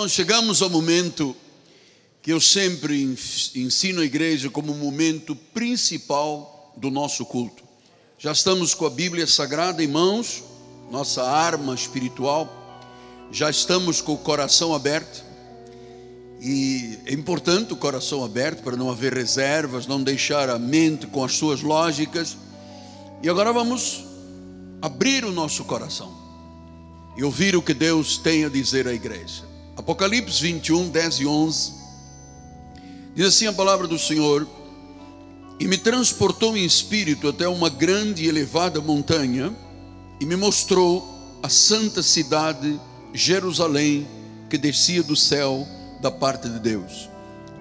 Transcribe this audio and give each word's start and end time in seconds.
irmãos, 0.00 0.12
chegamos 0.12 0.62
ao 0.62 0.70
momento 0.70 1.36
que 2.22 2.32
eu 2.32 2.40
sempre 2.40 3.02
ensino 3.54 4.00
a 4.00 4.04
igreja 4.04 4.48
como 4.48 4.72
o 4.72 4.76
momento 4.76 5.36
principal 5.36 6.72
do 6.74 6.90
nosso 6.90 7.26
culto. 7.26 7.62
Já 8.18 8.32
estamos 8.32 8.72
com 8.72 8.86
a 8.86 8.90
Bíblia 8.90 9.26
Sagrada 9.26 9.84
em 9.84 9.86
mãos, 9.86 10.42
nossa 10.90 11.22
arma 11.22 11.74
espiritual, 11.74 12.48
já 13.30 13.50
estamos 13.50 14.00
com 14.00 14.14
o 14.14 14.18
coração 14.18 14.74
aberto. 14.74 15.22
E 16.40 16.98
é 17.04 17.12
importante 17.12 17.74
o 17.74 17.76
coração 17.76 18.24
aberto 18.24 18.62
para 18.62 18.78
não 18.78 18.90
haver 18.90 19.12
reservas, 19.12 19.86
não 19.86 20.02
deixar 20.02 20.48
a 20.48 20.58
mente 20.58 21.06
com 21.06 21.22
as 21.22 21.34
suas 21.34 21.60
lógicas. 21.60 22.38
E 23.22 23.28
agora 23.28 23.52
vamos 23.52 24.02
abrir 24.80 25.26
o 25.26 25.32
nosso 25.32 25.62
coração 25.64 26.10
e 27.18 27.22
ouvir 27.22 27.54
o 27.54 27.60
que 27.60 27.74
Deus 27.74 28.16
tem 28.16 28.46
a 28.46 28.48
dizer 28.48 28.88
à 28.88 28.94
igreja. 28.94 29.49
Apocalipse 29.80 30.42
21, 30.42 30.90
10 30.90 31.20
e 31.20 31.26
11. 31.26 31.72
Diz 33.14 33.26
assim 33.26 33.46
a 33.46 33.52
palavra 33.52 33.88
do 33.88 33.98
Senhor: 33.98 34.46
E 35.58 35.66
me 35.66 35.78
transportou 35.78 36.54
em 36.54 36.66
espírito 36.66 37.26
até 37.28 37.48
uma 37.48 37.70
grande 37.70 38.24
e 38.24 38.28
elevada 38.28 38.78
montanha, 38.78 39.50
e 40.20 40.26
me 40.26 40.36
mostrou 40.36 41.02
a 41.42 41.48
santa 41.48 42.02
cidade, 42.02 42.78
Jerusalém, 43.14 44.06
que 44.50 44.58
descia 44.58 45.02
do 45.02 45.16
céu 45.16 45.66
da 46.02 46.10
parte 46.10 46.46
de 46.46 46.58
Deus, 46.58 47.08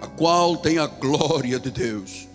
a 0.01 0.07
qual 0.07 0.57
tem 0.57 0.77
a 0.77 0.87
glória 0.87 1.57
de 1.57 1.71
Deus. 1.71 2.27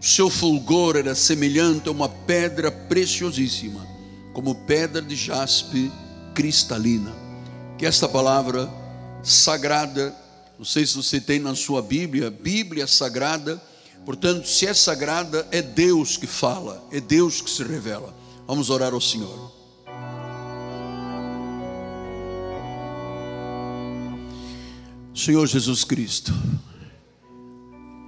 O 0.00 0.04
seu 0.04 0.28
fulgor 0.28 0.96
era 0.96 1.14
semelhante 1.14 1.88
a 1.88 1.92
uma 1.92 2.08
pedra 2.08 2.72
preciosíssima, 2.72 3.86
como 4.32 4.56
pedra 4.66 5.00
de 5.00 5.14
jaspe 5.14 5.92
cristalina. 6.34 7.12
Que 7.76 7.86
esta 7.86 8.08
palavra 8.08 8.68
sagrada, 9.22 10.14
não 10.58 10.64
sei 10.64 10.86
se 10.86 10.96
você 10.96 11.20
tem 11.20 11.38
na 11.38 11.54
sua 11.54 11.82
Bíblia, 11.82 12.30
Bíblia 12.30 12.86
sagrada, 12.86 13.60
portanto, 14.04 14.48
se 14.48 14.66
é 14.66 14.74
sagrada, 14.74 15.46
é 15.50 15.62
Deus 15.62 16.16
que 16.16 16.26
fala, 16.26 16.86
é 16.90 17.00
Deus 17.00 17.40
que 17.40 17.50
se 17.50 17.62
revela. 17.62 18.14
Vamos 18.46 18.70
orar 18.70 18.92
ao 18.92 19.00
Senhor. 19.00 19.52
Senhor 25.14 25.46
Jesus 25.46 25.84
Cristo, 25.84 26.32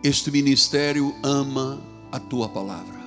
este 0.03 0.31
ministério 0.31 1.15
ama 1.23 1.83
a 2.11 2.19
tua 2.19 2.49
palavra. 2.49 3.01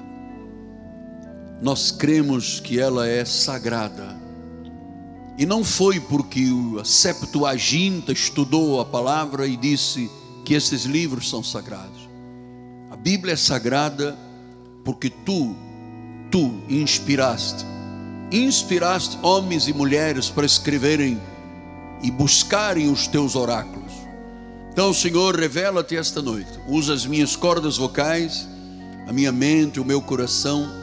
Nós 1.61 1.89
cremos 1.91 2.59
que 2.59 2.79
ela 2.79 3.07
é 3.07 3.23
sagrada 3.23 4.22
e 5.37 5.45
não 5.45 5.63
foi 5.63 5.99
porque 5.99 6.45
a 6.79 6.85
Septuaginta 6.85 8.11
estudou 8.11 8.79
a 8.79 8.85
palavra 8.85 9.47
e 9.47 9.57
disse 9.57 10.09
que 10.45 10.53
esses 10.53 10.83
livros 10.83 11.29
são 11.29 11.43
sagrados. 11.43 12.07
A 12.91 12.95
Bíblia 12.95 13.33
é 13.33 13.37
sagrada 13.37 14.17
porque 14.83 15.09
tu, 15.09 15.55
tu 16.29 16.61
inspiraste, 16.69 17.65
inspiraste 18.31 19.17
homens 19.23 19.67
e 19.67 19.73
mulheres 19.73 20.29
para 20.29 20.45
escreverem 20.45 21.19
e 22.03 22.11
buscarem 22.11 22.91
os 22.91 23.07
teus 23.07 23.35
oráculos. 23.35 23.91
Então, 24.71 24.93
Senhor, 24.93 25.35
revela-te 25.35 25.95
esta 25.95 26.21
noite. 26.21 26.51
Usa 26.67 26.93
as 26.93 27.05
minhas 27.05 27.35
cordas 27.35 27.77
vocais, 27.77 28.47
a 29.07 29.13
minha 29.13 29.31
mente, 29.31 29.79
o 29.79 29.85
meu 29.85 30.01
coração 30.01 30.82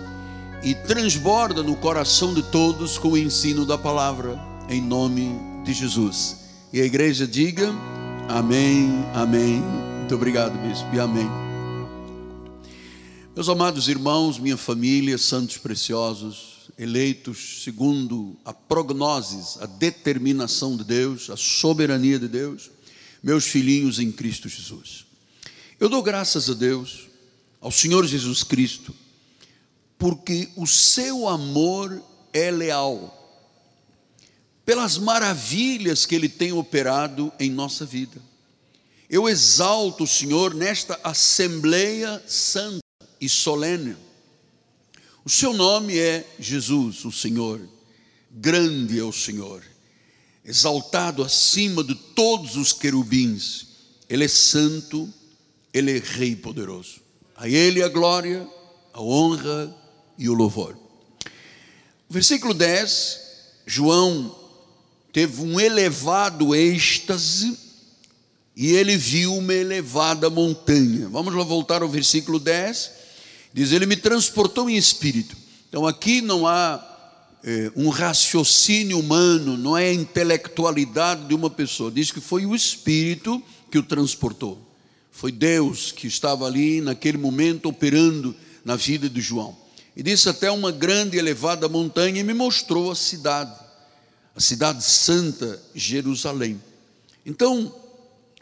e 0.63 0.75
transborda 0.75 1.63
no 1.63 1.75
coração 1.77 2.35
de 2.35 2.43
todos 2.43 2.99
com 2.99 3.13
o 3.13 3.19
ensino 3.19 3.65
da 3.65 3.79
palavra, 3.79 4.39
em 4.69 4.81
nome 4.81 5.39
de 5.65 5.73
Jesus. 5.73 6.37
E 6.73 6.81
a 6.81 6.85
igreja 6.85 7.27
diga: 7.27 7.73
Amém, 8.29 8.91
Amém. 9.15 9.63
Muito 9.99 10.15
obrigado, 10.15 10.57
bispo, 10.67 10.95
e 10.95 11.01
Amém. 11.01 11.29
Meus 13.35 13.49
amados 13.49 13.89
irmãos, 13.89 14.39
minha 14.39 14.57
família, 14.57 15.17
santos 15.17 15.57
preciosos, 15.57 16.71
eleitos 16.77 17.63
segundo 17.65 18.37
a 18.45 18.53
prognoses, 18.53 19.57
a 19.61 19.67
determinação 19.67 20.77
de 20.77 20.85
Deus, 20.85 21.31
a 21.31 21.37
soberania 21.37 22.19
de 22.19 22.29
Deus, 22.29 22.71
meus 23.23 23.47
filhinhos 23.47 23.99
em 23.99 24.13
Cristo 24.13 24.49
Jesus. 24.49 25.07
Eu 25.79 25.89
dou 25.89 26.03
graças 26.03 26.51
a 26.51 26.55
Deus, 26.55 27.09
ao 27.61 27.71
Senhor 27.71 28.07
Jesus 28.07 28.43
Cristo, 28.43 28.95
porque 30.01 30.49
o 30.57 30.67
seu 30.67 31.29
amor 31.29 32.03
é 32.33 32.51
leal, 32.51 33.15
pelas 34.65 34.97
maravilhas 34.97 36.07
que 36.07 36.15
ele 36.15 36.29
tem 36.29 36.53
operado 36.53 37.31
em 37.39 37.51
nossa 37.51 37.85
vida. 37.85 38.21
Eu 39.11 39.29
exalto 39.29 40.05
o 40.05 40.09
Senhor 40.09 40.55
nesta 40.55 40.99
assembleia 41.05 42.23
santa 42.27 42.81
e 43.21 43.29
solene. 43.29 43.95
O 45.23 45.29
seu 45.29 45.53
nome 45.53 45.99
é 45.99 46.27
Jesus, 46.39 47.05
o 47.05 47.13
Senhor. 47.13 47.61
Grande 48.31 48.99
é 48.99 49.05
o 49.05 49.13
Senhor, 49.13 49.63
exaltado 50.45 51.23
acima 51.23 51.85
de 51.85 51.95
todos 51.95 52.57
os 52.57 52.73
querubins. 52.73 53.67
Ele 54.09 54.25
é 54.25 54.29
santo, 54.29 55.13
ele 55.75 55.99
é 55.99 56.01
Rei 56.01 56.35
poderoso. 56.35 57.01
A 57.37 57.49
Ele 57.49 57.83
a 57.83 57.89
glória, 57.89 58.49
a 58.95 59.03
honra 59.03 59.80
e 60.21 60.29
o 60.29 60.35
louvor. 60.35 60.77
Versículo 62.09 62.53
10, 62.53 63.21
João 63.67 64.37
teve 65.11 65.41
um 65.41 65.59
elevado 65.59 66.55
êxtase 66.55 67.59
e 68.55 68.73
ele 68.73 68.99
viu 68.99 69.35
uma 69.35 69.55
elevada 69.55 70.29
montanha. 70.29 71.09
Vamos 71.09 71.35
lá 71.35 71.43
voltar 71.43 71.83
ao 71.83 71.89
versículo 71.89 72.39
10. 72.39 72.91
Diz: 73.55 73.73
Ele 73.73 73.87
me 73.87 73.97
transportou 73.97 74.69
em 74.69 74.77
espírito. 74.77 75.35
Então 75.69 75.87
aqui 75.87 76.21
não 76.21 76.47
há 76.47 76.85
é, 77.43 77.73
um 77.75 77.89
raciocínio 77.89 78.99
humano, 78.99 79.57
não 79.57 79.79
é 79.79 79.89
a 79.89 79.95
intelectualidade 79.95 81.27
de 81.27 81.35
uma 81.35 81.49
pessoa. 81.49 81.91
Diz 81.91 82.13
que 82.13 82.21
foi 82.21 82.45
o 82.45 82.55
espírito 82.55 83.43
que 83.71 83.79
o 83.79 83.83
transportou. 83.83 84.61
Foi 85.11 85.33
Deus 85.33 85.93
que 85.93 86.07
estava 86.07 86.45
ali 86.45 86.83
naquele 86.83 87.17
momento 87.17 87.71
operando 87.71 88.37
na 88.63 88.77
vida 88.77 89.09
de 89.09 89.23
João 89.23 89.60
e 89.97 90.03
disse 90.03 90.29
até 90.29 90.51
uma 90.51 90.71
grande 90.71 91.17
e 91.17 91.19
elevada 91.19 91.69
montanha 91.69 92.21
e 92.21 92.25
me 92.25 92.35
mostrou 92.35 92.91
a 92.91 92.97
cidade, 92.97 93.55
a 94.35 94.41
cidade 94.41 94.85
santa, 94.85 95.61
Jerusalém. 95.75 96.61
Então, 97.27 97.75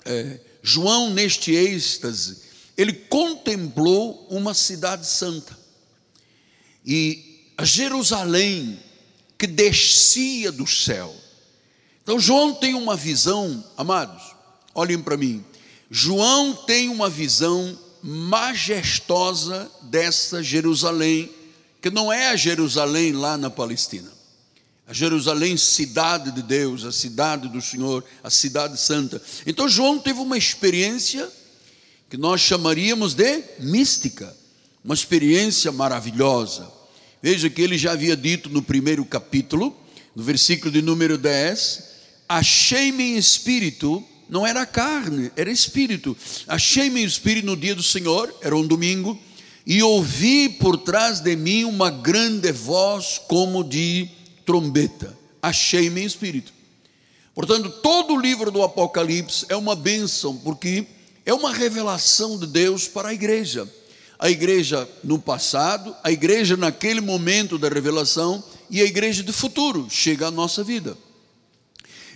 é, 0.04 0.40
João, 0.62 1.10
neste 1.10 1.52
êxtase, 1.52 2.38
ele 2.76 2.92
contemplou 2.92 4.26
uma 4.30 4.54
cidade 4.54 5.06
santa. 5.06 5.58
E 6.84 7.52
a 7.56 7.64
Jerusalém 7.64 8.78
que 9.36 9.46
descia 9.46 10.50
do 10.50 10.66
céu. 10.66 11.14
Então, 12.02 12.18
João 12.18 12.54
tem 12.54 12.74
uma 12.74 12.96
visão, 12.96 13.64
amados, 13.76 14.34
olhem 14.74 15.00
para 15.00 15.16
mim. 15.16 15.44
João 15.90 16.54
tem 16.54 16.88
uma 16.88 17.08
visão 17.08 17.78
majestosa 18.02 19.70
dessa 19.82 20.42
Jerusalém 20.42 21.30
que 21.80 21.90
não 21.90 22.12
é 22.12 22.28
a 22.28 22.36
Jerusalém 22.36 23.12
lá 23.12 23.36
na 23.36 23.50
Palestina. 23.50 24.10
A 24.86 24.92
Jerusalém, 24.92 25.56
cidade 25.56 26.32
de 26.32 26.42
Deus, 26.42 26.84
a 26.84 26.92
cidade 26.92 27.48
do 27.48 27.60
Senhor, 27.60 28.02
a 28.22 28.30
cidade 28.30 28.80
santa. 28.80 29.20
Então 29.46 29.68
João 29.68 29.98
teve 29.98 30.18
uma 30.20 30.38
experiência 30.38 31.28
que 32.08 32.16
nós 32.16 32.40
chamaríamos 32.40 33.12
de 33.12 33.42
mística, 33.60 34.34
uma 34.82 34.94
experiência 34.94 35.70
maravilhosa. 35.70 36.72
Veja 37.22 37.50
que 37.50 37.60
ele 37.60 37.76
já 37.76 37.92
havia 37.92 38.16
dito 38.16 38.48
no 38.48 38.62
primeiro 38.62 39.04
capítulo, 39.04 39.76
no 40.16 40.22
versículo 40.22 40.72
de 40.72 40.80
número 40.80 41.18
10: 41.18 41.84
Achei-me 42.26 43.12
em 43.12 43.16
espírito, 43.18 44.02
não 44.28 44.46
era 44.46 44.64
carne, 44.64 45.30
era 45.36 45.50
espírito. 45.50 46.16
Achei-me 46.46 47.02
em 47.02 47.04
espírito 47.04 47.44
no 47.44 47.56
dia 47.56 47.74
do 47.74 47.82
Senhor, 47.82 48.34
era 48.40 48.56
um 48.56 48.66
domingo 48.66 49.20
e 49.68 49.82
ouvi 49.82 50.48
por 50.48 50.78
trás 50.78 51.20
de 51.20 51.36
mim 51.36 51.64
uma 51.64 51.90
grande 51.90 52.50
voz 52.50 53.20
como 53.28 53.62
de 53.62 54.08
trombeta. 54.46 55.14
Achei-me 55.42 56.00
em 56.00 56.06
espírito. 56.06 56.54
Portanto, 57.34 57.68
todo 57.82 58.14
o 58.14 58.20
livro 58.20 58.50
do 58.50 58.62
Apocalipse 58.62 59.44
é 59.50 59.54
uma 59.54 59.76
bênção, 59.76 60.38
porque 60.38 60.86
é 61.26 61.34
uma 61.34 61.52
revelação 61.52 62.38
de 62.38 62.46
Deus 62.46 62.88
para 62.88 63.10
a 63.10 63.14
igreja. 63.14 63.68
A 64.18 64.30
igreja 64.30 64.88
no 65.04 65.18
passado, 65.18 65.94
a 66.02 66.10
igreja 66.10 66.56
naquele 66.56 67.02
momento 67.02 67.58
da 67.58 67.68
revelação 67.68 68.42
e 68.70 68.80
a 68.80 68.86
igreja 68.86 69.22
do 69.22 69.34
futuro 69.34 69.86
chega 69.90 70.28
à 70.28 70.30
nossa 70.30 70.64
vida. 70.64 70.96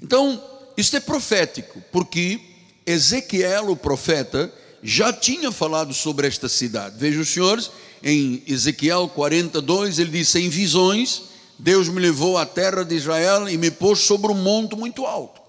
Então, 0.03 0.43
isso 0.75 0.97
é 0.97 1.01
profético, 1.01 1.83
porque 1.93 2.41
Ezequiel, 2.87 3.71
o 3.71 3.77
profeta, 3.77 4.51
já 4.82 5.12
tinha 5.12 5.52
falado 5.52 5.94
sobre 5.94 6.26
esta 6.26 6.49
cidade. 6.49 6.96
Vejam 6.99 7.23
os 7.23 7.29
senhores, 7.29 7.70
em 8.02 8.43
Ezequiel 8.46 9.08
42, 9.08 9.99
ele 9.99 10.11
disse: 10.11 10.40
Em 10.40 10.49
visões, 10.49 11.23
Deus 11.58 11.88
me 11.88 12.00
levou 12.00 12.37
à 12.37 12.44
terra 12.44 12.84
de 12.84 12.94
Israel 12.94 13.49
e 13.49 13.56
me 13.56 13.70
pôs 13.70 14.00
sobre 14.00 14.32
um 14.32 14.34
monte 14.34 14.75
muito 14.75 15.06
alto. 15.06 15.40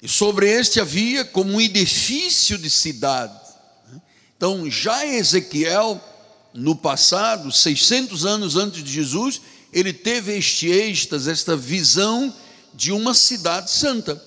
E 0.00 0.08
sobre 0.08 0.48
este 0.48 0.80
havia 0.80 1.24
como 1.24 1.54
um 1.54 1.60
edifício 1.60 2.56
de 2.56 2.70
cidade. 2.70 3.38
Então, 4.36 4.70
já 4.70 5.04
Ezequiel, 5.04 6.00
no 6.54 6.74
passado, 6.74 7.52
600 7.52 8.24
anos 8.24 8.56
antes 8.56 8.82
de 8.82 8.90
Jesus, 8.90 9.40
ele 9.72 9.92
teve 9.92 10.36
este 10.36 10.68
êxtase, 10.68 11.30
esta 11.30 11.56
visão 11.56 12.34
de 12.72 12.92
uma 12.92 13.12
cidade 13.12 13.70
santa. 13.70 14.22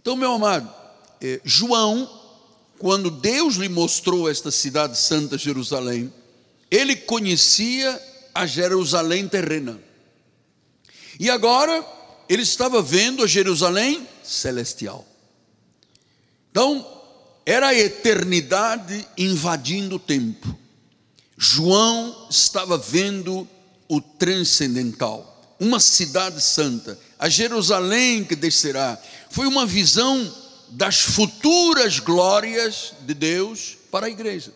Então, 0.00 0.16
meu 0.16 0.32
amado, 0.32 0.72
eh, 1.20 1.40
João, 1.44 2.17
quando 2.78 3.10
Deus 3.10 3.56
lhe 3.56 3.68
mostrou 3.68 4.30
esta 4.30 4.50
cidade 4.50 4.98
santa, 4.98 5.36
Jerusalém, 5.36 6.12
ele 6.70 6.94
conhecia 6.94 8.00
a 8.34 8.46
Jerusalém 8.46 9.28
terrena. 9.28 9.80
E 11.18 11.28
agora 11.28 11.84
ele 12.28 12.42
estava 12.42 12.80
vendo 12.80 13.24
a 13.24 13.26
Jerusalém 13.26 14.06
celestial. 14.22 15.06
Então, 16.50 16.86
era 17.44 17.68
a 17.68 17.74
eternidade 17.74 19.06
invadindo 19.16 19.96
o 19.96 19.98
tempo. 19.98 20.56
João 21.36 22.26
estava 22.30 22.76
vendo 22.76 23.48
o 23.88 24.00
transcendental, 24.00 25.56
uma 25.58 25.80
cidade 25.80 26.42
santa, 26.42 26.98
a 27.18 27.28
Jerusalém 27.28 28.24
que 28.24 28.36
descerá. 28.36 28.98
Foi 29.30 29.46
uma 29.46 29.64
visão 29.64 30.30
das 30.70 31.00
futuras 31.00 31.98
glórias 31.98 32.92
de 33.00 33.14
Deus 33.14 33.76
para 33.90 34.06
a 34.06 34.10
igreja. 34.10 34.52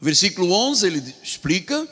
Versículo 0.00 0.52
11 0.52 0.86
ele 0.86 1.14
explica, 1.22 1.86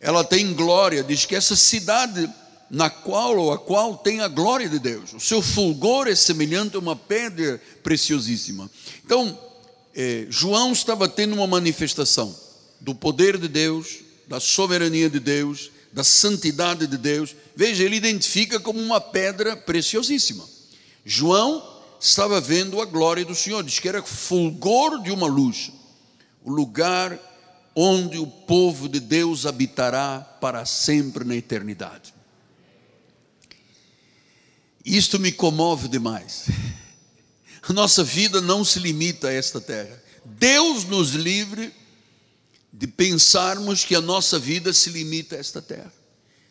ela 0.00 0.24
tem 0.24 0.52
glória, 0.52 1.02
diz 1.02 1.24
que 1.24 1.34
essa 1.34 1.56
cidade 1.56 2.28
na 2.68 2.90
qual 2.90 3.36
ou 3.36 3.52
a 3.52 3.58
qual 3.58 3.96
tem 3.96 4.20
a 4.20 4.28
glória 4.28 4.68
de 4.68 4.78
Deus. 4.78 5.12
O 5.12 5.20
seu 5.20 5.40
fulgor 5.40 6.08
é 6.08 6.14
semelhante 6.14 6.76
a 6.76 6.80
uma 6.80 6.96
pedra 6.96 7.62
preciosíssima. 7.82 8.68
Então, 9.04 9.38
eh, 9.94 10.26
João 10.28 10.72
estava 10.72 11.08
tendo 11.08 11.34
uma 11.34 11.46
manifestação 11.46 12.36
do 12.80 12.94
poder 12.94 13.38
de 13.38 13.48
Deus, 13.48 13.98
da 14.26 14.40
soberania 14.40 15.08
de 15.08 15.20
Deus, 15.20 15.70
da 15.92 16.02
santidade 16.02 16.86
de 16.86 16.98
Deus. 16.98 17.34
Veja, 17.54 17.84
ele 17.84 17.96
identifica 17.96 18.58
como 18.58 18.80
uma 18.80 19.00
pedra 19.00 19.56
preciosíssima. 19.56 20.44
João 21.04 21.75
estava 22.00 22.40
vendo 22.40 22.80
a 22.80 22.84
glória 22.84 23.24
do 23.24 23.34
Senhor, 23.34 23.62
diz 23.62 23.78
que 23.78 23.88
era 23.88 24.02
fulgor 24.02 25.02
de 25.02 25.10
uma 25.10 25.26
luz, 25.26 25.72
o 26.44 26.50
lugar 26.50 27.18
onde 27.74 28.18
o 28.18 28.26
povo 28.26 28.88
de 28.88 29.00
Deus 29.00 29.44
habitará 29.44 30.20
para 30.40 30.64
sempre 30.64 31.24
na 31.24 31.36
eternidade. 31.36 32.14
Isto 34.84 35.18
me 35.18 35.32
comove 35.32 35.88
demais. 35.88 36.46
A 37.68 37.72
nossa 37.72 38.04
vida 38.04 38.40
não 38.40 38.64
se 38.64 38.78
limita 38.78 39.28
a 39.28 39.32
esta 39.32 39.60
terra. 39.60 40.00
Deus 40.24 40.84
nos 40.84 41.10
livre 41.10 41.72
de 42.72 42.86
pensarmos 42.86 43.84
que 43.84 43.94
a 43.94 44.00
nossa 44.00 44.38
vida 44.38 44.72
se 44.72 44.90
limita 44.90 45.36
a 45.36 45.38
esta 45.38 45.60
terra 45.62 45.92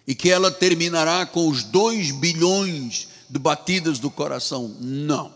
e 0.07 0.13
que 0.13 0.29
ela 0.29 0.51
terminará 0.51 1.25
com 1.25 1.47
os 1.47 1.63
dois 1.63 2.11
bilhões 2.11 3.07
de 3.29 3.39
batidas 3.39 3.99
do 3.99 4.11
coração. 4.11 4.75
Não. 4.79 5.33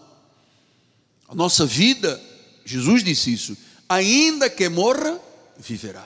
A 1.30 1.36
nossa 1.36 1.66
vida, 1.66 2.22
Jesus 2.66 3.04
disse 3.04 3.32
isso, 3.32 3.58
ainda 3.88 4.50
que 4.50 4.68
morra, 4.68 5.18
viverá. 5.58 6.06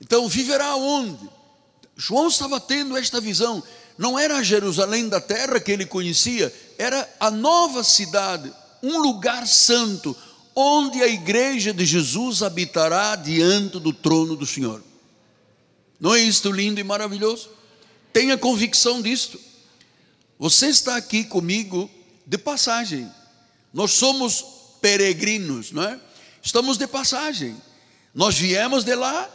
Então, 0.00 0.26
viverá 0.28 0.76
onde? 0.76 1.28
João 1.96 2.28
estava 2.28 2.58
tendo 2.58 2.96
esta 2.96 3.20
visão 3.20 3.62
não 3.98 4.18
era 4.18 4.36
a 4.36 4.42
Jerusalém 4.42 5.08
da 5.08 5.20
terra 5.20 5.58
que 5.58 5.72
ele 5.72 5.86
conhecia, 5.86 6.52
era 6.76 7.08
a 7.18 7.30
nova 7.30 7.82
cidade, 7.82 8.52
um 8.82 8.98
lugar 8.98 9.46
santo, 9.46 10.14
onde 10.54 11.02
a 11.02 11.08
igreja 11.08 11.72
de 11.72 11.84
Jesus 11.84 12.42
habitará 12.42 13.16
diante 13.16 13.78
do 13.78 13.92
trono 13.92 14.36
do 14.36 14.46
Senhor. 14.46 14.82
Não 15.98 16.14
é 16.14 16.20
isto 16.20 16.50
lindo 16.50 16.78
e 16.78 16.84
maravilhoso? 16.84 17.48
Tenha 18.12 18.36
convicção 18.36 19.00
disto. 19.00 19.40
Você 20.38 20.66
está 20.68 20.96
aqui 20.96 21.24
comigo 21.24 21.90
de 22.26 22.36
passagem. 22.36 23.10
Nós 23.76 23.92
somos 23.92 24.44
peregrinos, 24.80 25.70
não 25.70 25.84
é? 25.84 26.00
Estamos 26.42 26.76
de 26.76 26.88
passagem. 26.88 27.56
Nós 28.12 28.36
viemos 28.36 28.82
de 28.82 28.96
lá, 28.96 29.30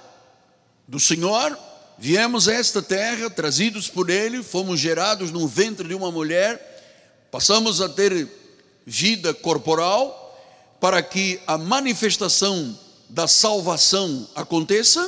do 0.85 0.99
Senhor, 0.99 1.57
Viemos 2.03 2.47
a 2.47 2.53
esta 2.55 2.81
terra, 2.81 3.29
trazidos 3.29 3.87
por 3.87 4.09
Ele, 4.09 4.41
fomos 4.41 4.79
gerados 4.79 5.29
no 5.29 5.47
ventre 5.47 5.87
de 5.87 5.93
uma 5.93 6.11
mulher, 6.11 7.29
passamos 7.29 7.79
a 7.79 7.87
ter 7.87 8.27
vida 8.83 9.35
corporal, 9.35 10.17
para 10.79 11.03
que 11.03 11.39
a 11.45 11.59
manifestação 11.59 12.75
da 13.07 13.27
salvação 13.27 14.27
aconteça, 14.33 15.07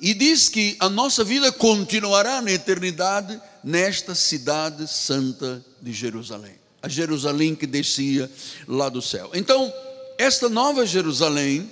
e 0.00 0.12
diz 0.12 0.48
que 0.48 0.76
a 0.80 0.88
nossa 0.88 1.22
vida 1.22 1.52
continuará 1.52 2.42
na 2.42 2.50
eternidade 2.50 3.40
nesta 3.62 4.12
cidade 4.12 4.88
santa 4.88 5.64
de 5.80 5.92
Jerusalém, 5.92 6.56
a 6.84 6.88
Jerusalém 6.88 7.54
que 7.54 7.66
descia 7.66 8.30
lá 8.68 8.90
do 8.90 9.00
céu. 9.00 9.30
Então, 9.32 9.72
esta 10.18 10.50
nova 10.50 10.84
Jerusalém 10.84 11.70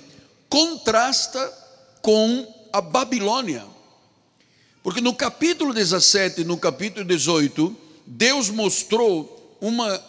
contrasta 0.49 1.39
com 2.01 2.51
a 2.73 2.81
Babilônia. 2.81 3.63
Porque 4.81 5.01
no 5.01 5.13
capítulo 5.13 5.71
17 5.71 6.41
e 6.41 6.43
no 6.43 6.57
capítulo 6.57 7.05
18, 7.05 7.77
Deus 8.07 8.49
mostrou 8.49 9.55
uma 9.61 10.03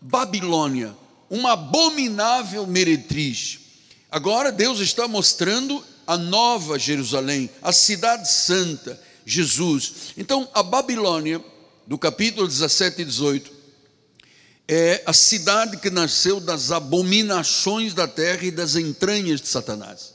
Babilônia, 0.00 0.96
uma 1.30 1.52
abominável 1.52 2.66
meretriz. 2.66 3.60
Agora 4.10 4.50
Deus 4.50 4.80
está 4.80 5.06
mostrando 5.06 5.80
a 6.08 6.18
nova 6.18 6.76
Jerusalém, 6.76 7.48
a 7.62 7.70
cidade 7.70 8.28
santa, 8.28 9.00
Jesus. 9.24 10.12
Então, 10.16 10.48
a 10.52 10.60
Babilônia, 10.60 11.40
do 11.86 11.96
capítulo 11.96 12.48
17 12.48 13.02
e 13.02 13.04
18, 13.04 13.59
é 14.72 15.02
a 15.04 15.12
cidade 15.12 15.78
que 15.78 15.90
nasceu 15.90 16.38
das 16.38 16.70
abominações 16.70 17.92
da 17.92 18.06
terra 18.06 18.44
e 18.44 18.52
das 18.52 18.76
entranhas 18.76 19.40
de 19.40 19.48
Satanás. 19.48 20.14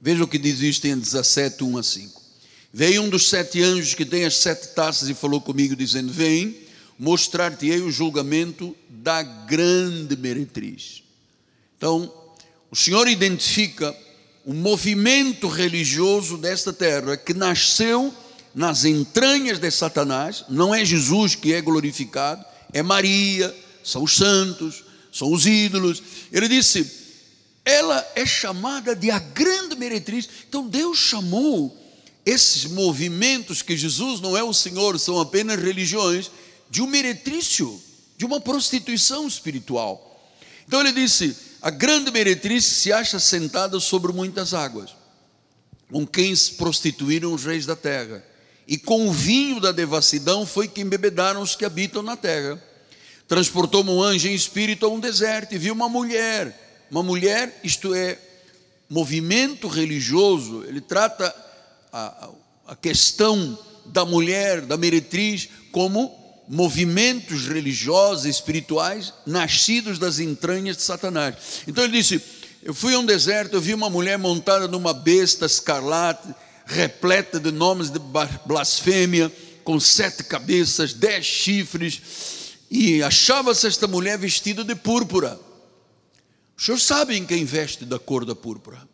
Veja 0.00 0.24
o 0.24 0.26
que 0.26 0.36
diz 0.36 0.58
isto 0.60 0.84
em 0.88 0.98
17, 0.98 1.62
1 1.62 1.78
a 1.78 1.82
5. 1.84 2.22
Veio 2.72 3.02
um 3.02 3.08
dos 3.08 3.28
sete 3.28 3.62
anjos 3.62 3.94
que 3.94 4.04
tem 4.04 4.24
as 4.24 4.38
sete 4.38 4.74
taças 4.74 5.08
e 5.08 5.14
falou 5.14 5.40
comigo, 5.40 5.76
dizendo: 5.76 6.12
Vem, 6.12 6.58
mostrar-te-ei 6.98 7.82
o 7.82 7.90
julgamento 7.90 8.76
da 8.88 9.22
grande 9.22 10.16
meretriz. 10.16 11.04
Então, 11.78 12.12
o 12.68 12.74
Senhor 12.74 13.06
identifica 13.06 13.96
o 14.44 14.52
movimento 14.52 15.46
religioso 15.46 16.36
desta 16.36 16.72
terra 16.72 17.16
que 17.16 17.32
nasceu 17.32 18.12
nas 18.52 18.84
entranhas 18.84 19.60
de 19.60 19.70
Satanás, 19.70 20.44
não 20.48 20.74
é 20.74 20.84
Jesus 20.84 21.36
que 21.36 21.52
é 21.52 21.60
glorificado, 21.60 22.44
é 22.72 22.82
Maria, 22.82 23.54
são 23.82 24.02
os 24.02 24.16
santos, 24.16 24.84
são 25.12 25.32
os 25.32 25.46
ídolos. 25.46 26.02
Ele 26.32 26.48
disse: 26.48 27.06
ela 27.66 28.08
é 28.14 28.24
chamada 28.24 28.94
de 28.94 29.10
a 29.10 29.18
grande 29.18 29.74
meretriz. 29.74 30.28
Então 30.48 30.68
Deus 30.68 30.96
chamou 30.98 31.76
esses 32.24 32.64
movimentos 32.64 33.60
que 33.60 33.76
Jesus 33.76 34.20
não 34.20 34.36
é 34.36 34.42
o 34.42 34.54
Senhor, 34.54 34.98
são 35.00 35.20
apenas 35.20 35.60
religiões, 35.60 36.30
de 36.70 36.80
um 36.80 36.86
meretrício, 36.86 37.80
de 38.16 38.24
uma 38.24 38.40
prostituição 38.40 39.26
espiritual. 39.26 40.32
Então 40.66 40.80
ele 40.80 40.92
disse: 40.92 41.36
a 41.60 41.70
grande 41.70 42.12
meretriz 42.12 42.64
se 42.64 42.92
acha 42.92 43.18
sentada 43.18 43.80
sobre 43.80 44.12
muitas 44.12 44.54
águas, 44.54 44.90
com 45.90 46.06
quem 46.06 46.34
se 46.36 46.52
prostituíram 46.52 47.34
os 47.34 47.44
reis 47.44 47.66
da 47.66 47.74
terra, 47.74 48.24
e 48.66 48.76
com 48.76 49.08
o 49.08 49.12
vinho 49.12 49.60
da 49.60 49.70
devassidão 49.70 50.44
foi 50.44 50.66
que 50.66 50.80
embebedaram 50.80 51.40
os 51.40 51.54
que 51.54 51.64
habitam 51.64 52.02
na 52.02 52.16
terra. 52.16 52.60
Transportou-me 53.28 53.90
um 53.90 54.02
anjo 54.02 54.28
em 54.28 54.34
espírito 54.34 54.86
a 54.86 54.88
um 54.88 54.98
deserto 54.98 55.54
e 55.54 55.58
viu 55.58 55.74
uma 55.74 55.88
mulher, 55.88 56.86
uma 56.90 57.02
mulher, 57.02 57.60
isto 57.62 57.94
é, 57.94 58.18
movimento 58.88 59.68
religioso, 59.68 60.64
ele 60.64 60.80
trata 60.80 61.34
a, 61.92 62.30
a 62.68 62.76
questão 62.76 63.58
da 63.86 64.04
mulher, 64.04 64.62
da 64.62 64.76
meretriz, 64.76 65.48
como 65.70 66.26
movimentos 66.48 67.46
religiosos, 67.46 68.24
espirituais, 68.24 69.12
nascidos 69.24 69.98
das 69.98 70.18
entranhas 70.18 70.76
de 70.76 70.82
Satanás. 70.82 71.34
Então 71.66 71.84
ele 71.84 71.98
disse: 71.98 72.20
Eu 72.62 72.74
fui 72.74 72.94
a 72.94 72.98
um 72.98 73.06
deserto, 73.06 73.54
eu 73.54 73.60
vi 73.60 73.74
uma 73.74 73.90
mulher 73.90 74.18
montada 74.18 74.68
numa 74.68 74.92
besta 74.92 75.46
escarlate, 75.46 76.28
repleta 76.66 77.38
de 77.38 77.52
nomes 77.52 77.88
de 77.88 78.00
blasfêmia, 78.44 79.32
com 79.62 79.80
sete 79.80 80.24
cabeças, 80.24 80.92
dez 80.92 81.24
chifres, 81.24 82.02
e 82.70 83.02
achava-se 83.02 83.66
esta 83.66 83.86
mulher 83.86 84.18
vestida 84.18 84.64
de 84.64 84.74
púrpura. 84.74 85.40
Os 86.56 86.64
senhores 86.64 86.84
sabem 86.84 87.24
quem 87.24 87.44
veste 87.44 87.84
da 87.84 87.98
cor 87.98 88.24
da 88.24 88.34
púrpura? 88.34 88.86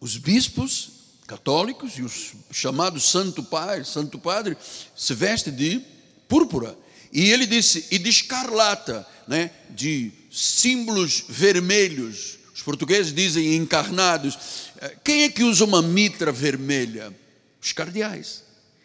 Os 0.00 0.16
bispos 0.16 0.90
católicos 1.26 1.92
e 1.96 2.02
os 2.02 2.32
chamados 2.50 3.08
Santo 3.08 3.42
Pai, 3.42 3.84
Santo 3.84 4.18
Padre, 4.18 4.56
se 4.96 5.14
veste 5.14 5.50
de 5.50 5.80
púrpura. 6.28 6.76
E 7.12 7.30
ele 7.30 7.46
disse, 7.46 7.86
e 7.90 7.98
de 7.98 8.08
escarlata, 8.10 9.06
né, 9.28 9.52
de 9.70 10.10
símbolos 10.30 11.24
vermelhos. 11.28 12.39
Os 12.60 12.62
portugueses 12.62 13.12
dizem 13.14 13.56
encarnados. 13.56 14.38
Eh, 14.82 14.96
quem 15.02 15.22
é 15.22 15.30
que 15.30 15.42
usa 15.42 15.64
uma 15.64 15.80
mitra 15.80 16.30
vermelha? 16.30 17.10
Os 17.58 17.72
cardeais. 17.72 18.42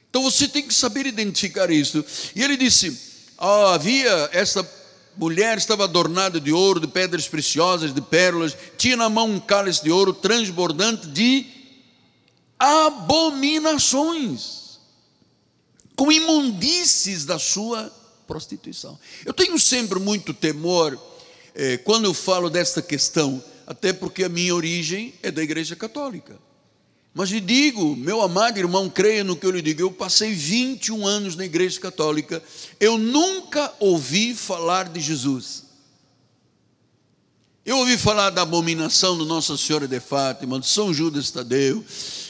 Então 0.10 0.24
você 0.24 0.48
tem 0.48 0.65
que 0.65 0.74
saber 0.74 1.05
identificar 1.05 1.70
isso. 1.70 2.05
E 2.34 2.41
ele 2.41 2.55
disse: 2.55 2.98
oh, 3.38 3.74
havia 3.74 4.29
essa 4.32 4.65
mulher 5.17 5.58
estava 5.58 5.84
adornada 5.84 6.39
de 6.39 6.53
ouro, 6.53 6.79
de 6.79 6.88
pedras 6.88 7.27
preciosas, 7.27 7.94
de 7.94 8.00
pérolas, 8.00 8.55
tinha 8.77 8.96
na 8.96 9.10
mão 9.10 9.29
um 9.29 9.41
cálice 9.41 9.84
de 9.84 9.91
ouro 9.91 10.13
transbordante 10.13 11.08
de 11.08 11.46
abominações, 12.58 14.79
com 15.98 16.10
imundícies 16.10 17.25
da 17.25 17.38
sua 17.38 17.91
prostituição. 18.25 18.98
Eu 19.25 19.34
tenho 19.34 19.60
sempre 19.60 20.00
muito 20.00 20.34
temor 20.34 20.98
eh, 21.53 21.75
quando 21.79 22.05
eu 22.05 22.13
falo 22.13 22.50
desta 22.50 22.82
questão, 22.82 23.44
até 23.65 23.91
porque 23.91 24.24
a 24.24 24.29
minha 24.29 24.53
origem 24.53 25.13
é 25.24 25.31
da 25.31 25.43
Igreja 25.43 25.75
Católica. 25.75 26.38
Mas 27.13 27.29
lhe 27.29 27.39
digo, 27.39 27.95
meu 27.95 28.22
amado 28.22 28.60
irmão, 28.60 28.89
creia 28.89 29.24
no 29.24 29.38
que 29.38 29.45
eu 29.45 29.51
lhe 29.51 29.62
digo, 29.62 29.81
eu 29.81 29.91
passei 29.91 30.34
21 30.34 31.07
anos 31.07 31.38
na 31.38 31.45
Igreja 31.45 31.79
Católica, 31.79 32.43
eu 32.77 32.98
nunca 32.98 33.74
ouvi 33.79 34.36
falar 34.36 34.89
de 34.89 35.00
Jesus. 35.00 35.63
Eu 37.65 37.79
ouvi 37.79 37.98
falar 37.98 38.29
da 38.29 38.43
abominação 38.43 39.17
de 39.17 39.25
Nossa 39.25 39.57
Senhora 39.57 39.88
de 39.88 40.00
Fátima, 40.00 40.60
de 40.60 40.67
São 40.67 40.93
Judas 40.93 41.31
Tadeu. 41.31 41.84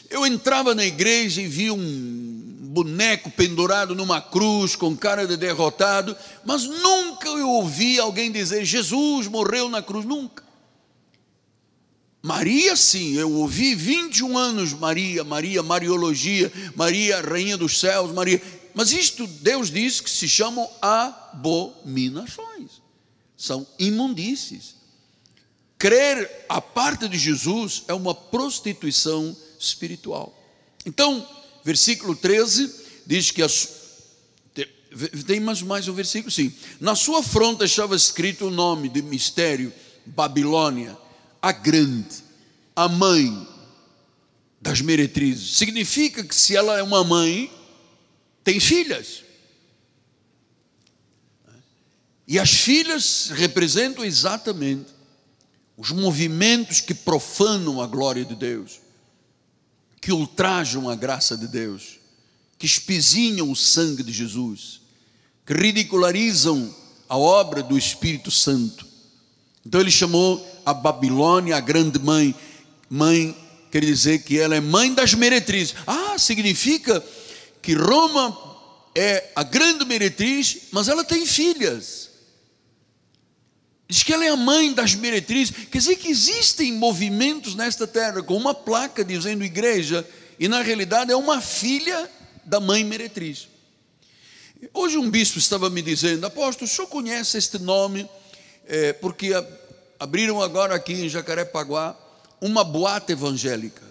Eu 0.09 0.25
entrava 0.25 0.73
na 0.73 0.85
igreja 0.85 1.41
e 1.41 1.47
via 1.47 1.73
um 1.73 2.69
boneco 2.71 3.29
pendurado 3.31 3.93
numa 3.93 4.21
cruz 4.21 4.77
com 4.77 4.95
cara 4.95 5.27
de 5.27 5.35
derrotado, 5.35 6.15
mas 6.45 6.63
nunca 6.63 7.27
eu 7.27 7.49
ouvi 7.49 7.99
alguém 7.99 8.31
dizer 8.31 8.63
Jesus 8.63 9.27
morreu 9.27 9.67
na 9.67 9.81
cruz, 9.81 10.05
nunca. 10.05 10.44
Maria, 12.25 12.75
sim, 12.75 13.13
eu 13.13 13.31
ouvi 13.33 13.75
21 13.75 14.35
anos 14.35 14.73
Maria, 14.73 15.23
Maria, 15.23 15.61
Mariologia, 15.61 16.51
Maria, 16.75 17.21
Rainha 17.21 17.55
dos 17.55 17.79
Céus, 17.79 18.11
Maria. 18.11 18.41
Mas 18.73 18.91
isto 18.91 19.27
Deus 19.27 19.69
diz 19.69 20.01
que 20.01 20.09
se 20.09 20.27
chamam 20.27 20.67
abominações, 20.81 22.81
são 23.37 23.67
imundícies. 23.77 24.73
Crer 25.77 26.47
a 26.49 26.59
parte 26.59 27.07
de 27.07 27.15
Jesus 27.15 27.83
é 27.87 27.93
uma 27.93 28.15
prostituição 28.15 29.37
espiritual. 29.59 30.35
Então, 30.83 31.27
versículo 31.63 32.15
13 32.15 32.73
diz 33.05 33.29
que 33.29 33.43
as, 33.43 33.69
tem 35.27 35.39
mais, 35.39 35.61
mais 35.61 35.87
um 35.87 35.93
versículo, 35.93 36.31
sim. 36.31 36.51
Na 36.81 36.95
sua 36.95 37.21
fronte 37.21 37.63
estava 37.63 37.95
escrito 37.95 38.47
o 38.47 38.51
nome 38.51 38.89
de 38.89 39.03
mistério, 39.03 39.71
Babilônia, 40.07 41.04
a 41.45 41.51
grande, 41.51 42.23
a 42.75 42.89
mãe 42.89 43.47
das 44.59 44.81
meretrizes. 44.81 45.57
Significa 45.57 46.23
que 46.23 46.33
se 46.33 46.55
ela 46.55 46.75
é 46.79 46.81
uma 46.81 47.03
mãe, 47.03 47.53
tem 48.43 48.59
filhas. 48.59 49.21
E 52.27 52.39
as 52.39 52.49
filhas 52.49 53.29
representam 53.29 54.03
exatamente 54.03 54.87
os 55.77 55.91
movimentos 55.91 56.81
que 56.81 56.95
profanam 56.95 57.79
a 57.79 57.85
glória 57.85 58.25
de 58.25 58.33
Deus, 58.33 58.79
que 60.01 60.11
ultrajam 60.11 60.89
a 60.89 60.95
graça 60.95 61.37
de 61.37 61.47
Deus, 61.47 61.99
que 62.57 62.65
espizinham 62.65 63.51
o 63.51 63.55
sangue 63.55 64.01
de 64.01 64.11
Jesus, 64.11 64.81
que 65.45 65.53
ridicularizam 65.53 66.75
a 67.07 67.15
obra 67.15 67.61
do 67.61 67.77
Espírito 67.77 68.31
Santo. 68.31 68.83
Então 69.63 69.79
ele 69.79 69.91
chamou 69.91 70.54
a 70.65 70.73
Babilônia 70.73 71.55
a 71.55 71.59
grande 71.59 71.99
mãe. 71.99 72.33
Mãe 72.89 73.35
quer 73.71 73.83
dizer 73.83 74.19
que 74.19 74.39
ela 74.39 74.55
é 74.55 74.59
mãe 74.59 74.93
das 74.93 75.13
meretrizes. 75.13 75.75
Ah, 75.85 76.17
significa 76.17 77.03
que 77.61 77.73
Roma 77.73 78.37
é 78.95 79.31
a 79.35 79.43
grande 79.43 79.85
meretriz, 79.85 80.69
mas 80.71 80.87
ela 80.87 81.03
tem 81.03 81.25
filhas. 81.25 82.09
Diz 83.87 84.01
que 84.01 84.13
ela 84.13 84.25
é 84.25 84.29
a 84.29 84.37
mãe 84.37 84.73
das 84.73 84.95
meretrizes. 84.95 85.53
Quer 85.69 85.77
dizer 85.77 85.95
que 85.97 86.09
existem 86.09 86.71
movimentos 86.73 87.53
nesta 87.53 87.85
terra 87.85 88.23
com 88.23 88.35
uma 88.35 88.53
placa 88.53 89.03
dizendo 89.03 89.43
igreja, 89.43 90.07
e 90.39 90.47
na 90.47 90.61
realidade 90.61 91.11
é 91.11 91.15
uma 91.15 91.39
filha 91.39 92.09
da 92.43 92.59
mãe 92.59 92.83
meretriz. 92.83 93.47
Hoje 94.73 94.97
um 94.97 95.09
bispo 95.09 95.37
estava 95.37 95.69
me 95.69 95.81
dizendo, 95.81 96.25
apóstolo, 96.25 96.65
o 96.65 96.73
senhor 96.73 96.87
conhece 96.87 97.37
este 97.37 97.59
nome? 97.59 98.09
É, 98.67 98.93
porque 98.93 99.31
abriram 99.99 100.41
agora 100.41 100.75
aqui 100.75 100.93
em 100.93 101.09
Jacarepaguá 101.09 101.97
uma 102.41 102.63
boate 102.63 103.11
evangélica. 103.11 103.83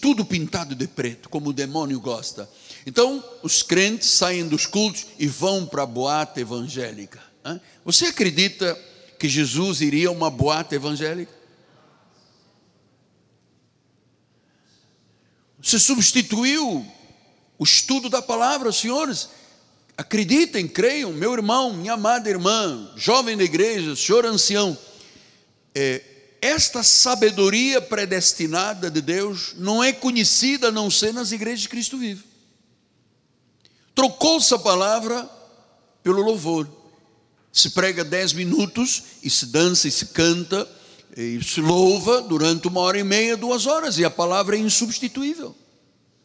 Tudo 0.00 0.24
pintado 0.24 0.74
de 0.74 0.86
preto, 0.86 1.28
como 1.28 1.50
o 1.50 1.52
demônio 1.52 2.00
gosta. 2.00 2.48
Então, 2.86 3.22
os 3.42 3.62
crentes 3.62 4.08
saem 4.10 4.48
dos 4.48 4.64
cultos 4.64 5.06
e 5.18 5.26
vão 5.26 5.66
para 5.66 5.82
a 5.82 5.86
boate 5.86 6.40
evangélica. 6.40 7.20
Você 7.84 8.06
acredita 8.06 8.74
que 9.18 9.28
Jesus 9.28 9.80
iria 9.80 10.08
a 10.08 10.12
uma 10.12 10.30
boate 10.30 10.74
evangélica? 10.74 11.32
Você 15.60 15.78
substituiu 15.78 16.86
o 17.58 17.64
estudo 17.64 18.08
da 18.08 18.22
palavra, 18.22 18.70
senhores. 18.72 19.28
Acreditem, 19.96 20.68
creiam, 20.68 21.12
meu 21.12 21.32
irmão, 21.32 21.72
minha 21.72 21.94
amada 21.94 22.28
irmã, 22.28 22.92
jovem 22.96 23.36
da 23.36 23.44
igreja, 23.44 23.96
senhor 23.96 24.26
ancião. 24.26 24.76
É, 25.74 26.02
esta 26.40 26.82
sabedoria 26.82 27.80
predestinada 27.80 28.90
de 28.90 29.00
Deus 29.00 29.54
não 29.56 29.82
é 29.82 29.92
conhecida 29.92 30.68
a 30.68 30.72
não 30.72 30.90
ser 30.90 31.14
nas 31.14 31.32
igrejas 31.32 31.60
de 31.60 31.68
Cristo 31.68 31.96
vivo. 31.96 32.24
Trocou-se 33.94 34.52
a 34.52 34.58
palavra 34.58 35.28
pelo 36.02 36.20
louvor 36.20 36.68
se 37.56 37.70
prega 37.70 38.04
dez 38.04 38.34
minutos 38.34 39.02
e 39.22 39.30
se 39.30 39.46
dança 39.46 39.88
e 39.88 39.90
se 39.90 40.06
canta 40.06 40.68
e 41.16 41.42
se 41.42 41.62
louva 41.62 42.20
durante 42.20 42.68
uma 42.68 42.80
hora 42.80 42.98
e 42.98 43.02
meia, 43.02 43.34
duas 43.34 43.66
horas, 43.66 43.96
e 43.96 44.04
a 44.04 44.10
palavra 44.10 44.56
é 44.56 44.58
insubstituível, 44.58 45.56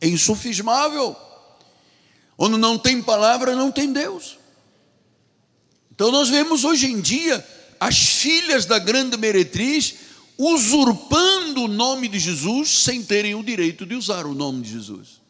é 0.02 0.10
insufismável. 0.10 1.16
Onde 2.38 2.58
não 2.58 2.78
tem 2.78 3.02
palavra, 3.02 3.56
não 3.56 3.72
tem 3.72 3.92
Deus. 3.92 4.38
Então 5.92 6.12
nós 6.12 6.30
vemos 6.30 6.64
hoje 6.64 6.88
em 6.88 7.00
dia 7.00 7.46
as 7.80 7.98
filhas 7.98 8.66
da 8.66 8.80
grande 8.80 9.18
meretriz 9.18 9.96
usurpando 10.38 11.64
o 11.64 11.68
nome 11.68 12.08
de 12.08 12.20
Jesus 12.20 12.84
sem 12.84 13.04
terem 13.04 13.36
o 13.36 13.44
direito 13.44 13.86
de 13.86 13.96
usar 13.96 14.26
o 14.26 14.34
nome 14.34 14.64
de 14.64 14.72
Jesus. 14.72 15.22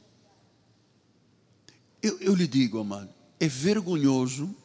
Eu, 2.01 2.17
eu 2.19 2.33
lhe 2.33 2.47
digo, 2.47 2.79
amado, 2.79 3.09
é 3.39 3.47
vergonhoso 3.47 4.55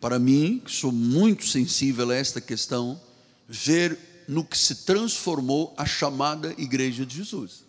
para 0.00 0.18
mim, 0.18 0.60
que 0.64 0.70
sou 0.70 0.92
muito 0.92 1.46
sensível 1.46 2.10
a 2.10 2.14
esta 2.14 2.40
questão, 2.40 3.00
ver 3.48 3.98
no 4.28 4.44
que 4.44 4.56
se 4.56 4.84
transformou 4.84 5.74
a 5.76 5.84
chamada 5.86 6.54
Igreja 6.58 7.04
de 7.04 7.16
Jesus. 7.16 7.64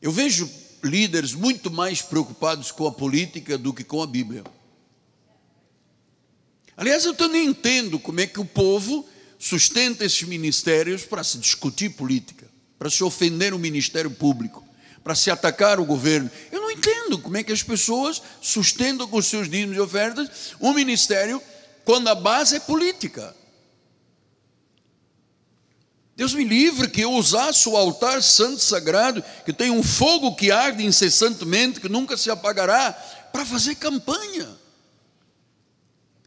Eu 0.00 0.12
vejo 0.12 0.48
líderes 0.82 1.34
muito 1.34 1.70
mais 1.70 2.02
preocupados 2.02 2.70
com 2.70 2.86
a 2.86 2.92
política 2.92 3.58
do 3.58 3.72
que 3.72 3.84
com 3.84 4.02
a 4.02 4.06
Bíblia. 4.06 4.44
Aliás, 6.76 7.04
eu 7.04 7.14
também 7.14 7.46
entendo 7.46 7.98
como 7.98 8.20
é 8.20 8.26
que 8.26 8.38
o 8.38 8.44
povo 8.44 9.04
sustenta 9.38 10.04
esses 10.04 10.22
ministérios 10.22 11.04
para 11.04 11.24
se 11.24 11.38
discutir 11.38 11.90
política, 11.90 12.48
para 12.78 12.90
se 12.90 13.02
ofender 13.02 13.52
o 13.52 13.58
ministério 13.58 14.10
público, 14.10 14.64
para 15.02 15.14
se 15.14 15.30
atacar 15.30 15.80
o 15.80 15.84
governo. 15.84 16.30
Eu 16.52 16.60
não 16.60 16.70
entendo 16.70 17.18
como 17.18 17.36
é 17.36 17.42
que 17.42 17.52
as 17.52 17.62
pessoas 17.62 18.22
sustentam 18.40 19.08
com 19.08 19.20
seus 19.22 19.48
dízimos 19.48 19.76
e 19.76 19.80
ofertas 19.80 20.54
um 20.60 20.72
ministério 20.72 21.42
quando 21.84 22.08
a 22.08 22.14
base 22.14 22.56
é 22.56 22.60
política. 22.60 23.34
Deus 26.18 26.34
me 26.34 26.42
livre 26.42 26.90
que 26.90 27.00
eu 27.00 27.12
usasse 27.12 27.68
o 27.68 27.76
altar 27.76 28.20
santo 28.24 28.60
sagrado, 28.60 29.22
que 29.44 29.52
tem 29.52 29.70
um 29.70 29.84
fogo 29.84 30.34
que 30.34 30.50
arde 30.50 30.84
incessantemente, 30.84 31.78
que 31.78 31.88
nunca 31.88 32.16
se 32.16 32.28
apagará, 32.28 32.90
para 33.32 33.46
fazer 33.46 33.76
campanha. 33.76 34.48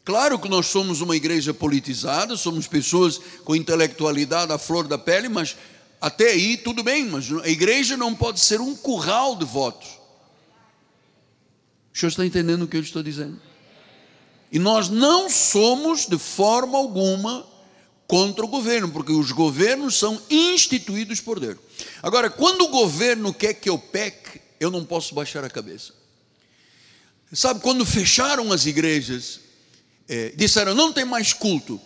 Claro 0.06 0.40
que 0.40 0.48
nós 0.48 0.68
somos 0.68 1.02
uma 1.02 1.14
igreja 1.14 1.54
politizada, 1.54 2.38
somos 2.38 2.68
pessoas 2.68 3.20
com 3.44 3.54
intelectualidade 3.54 4.54
à 4.54 4.58
flor 4.58 4.88
da 4.88 4.98
pele, 4.98 5.28
mas 5.28 5.58
até 6.00 6.30
aí 6.30 6.56
tudo 6.56 6.82
bem, 6.82 7.08
mas 7.08 7.30
a 7.44 7.50
igreja 7.50 7.98
não 7.98 8.16
pode 8.16 8.40
ser 8.40 8.62
um 8.62 8.74
curral 8.74 9.36
de 9.36 9.44
votos. 9.44 9.90
O 11.94 12.00
senhor 12.00 12.12
está 12.12 12.26
entendendo 12.26 12.62
o 12.62 12.68
que 12.68 12.78
eu 12.78 12.82
estou 12.82 13.04
dizendo? 13.04 13.42
E 14.54 14.58
nós 14.58 14.88
não 14.88 15.30
somos 15.30 16.08
de 16.08 16.18
forma 16.18 16.78
alguma 16.78 17.51
contra 18.12 18.44
o 18.44 18.48
governo, 18.50 18.90
porque 18.90 19.14
os 19.14 19.32
governos 19.32 19.98
são 19.98 20.22
instituídos 20.30 21.22
por 21.22 21.40
Deus. 21.40 21.56
Agora, 22.04 22.30
quando 22.30 22.64
o 22.64 22.68
governo 22.68 23.34
quer 23.34 23.54
que 23.54 23.70
eu 23.70 23.78
peque, 23.78 24.42
eu 24.60 24.70
não 24.70 24.84
posso 24.84 25.16
baixar 25.16 25.46
a 25.46 25.50
cabeça. 25.50 25.94
Sabe, 27.32 27.62
quando 27.62 27.86
fecharam 27.86 28.52
as 28.52 28.66
igrejas, 28.66 29.40
é, 30.10 30.34
disseram: 30.36 30.76
não 30.76 30.92
tem 30.92 31.06
mais 31.06 31.32
culto. 31.32 31.80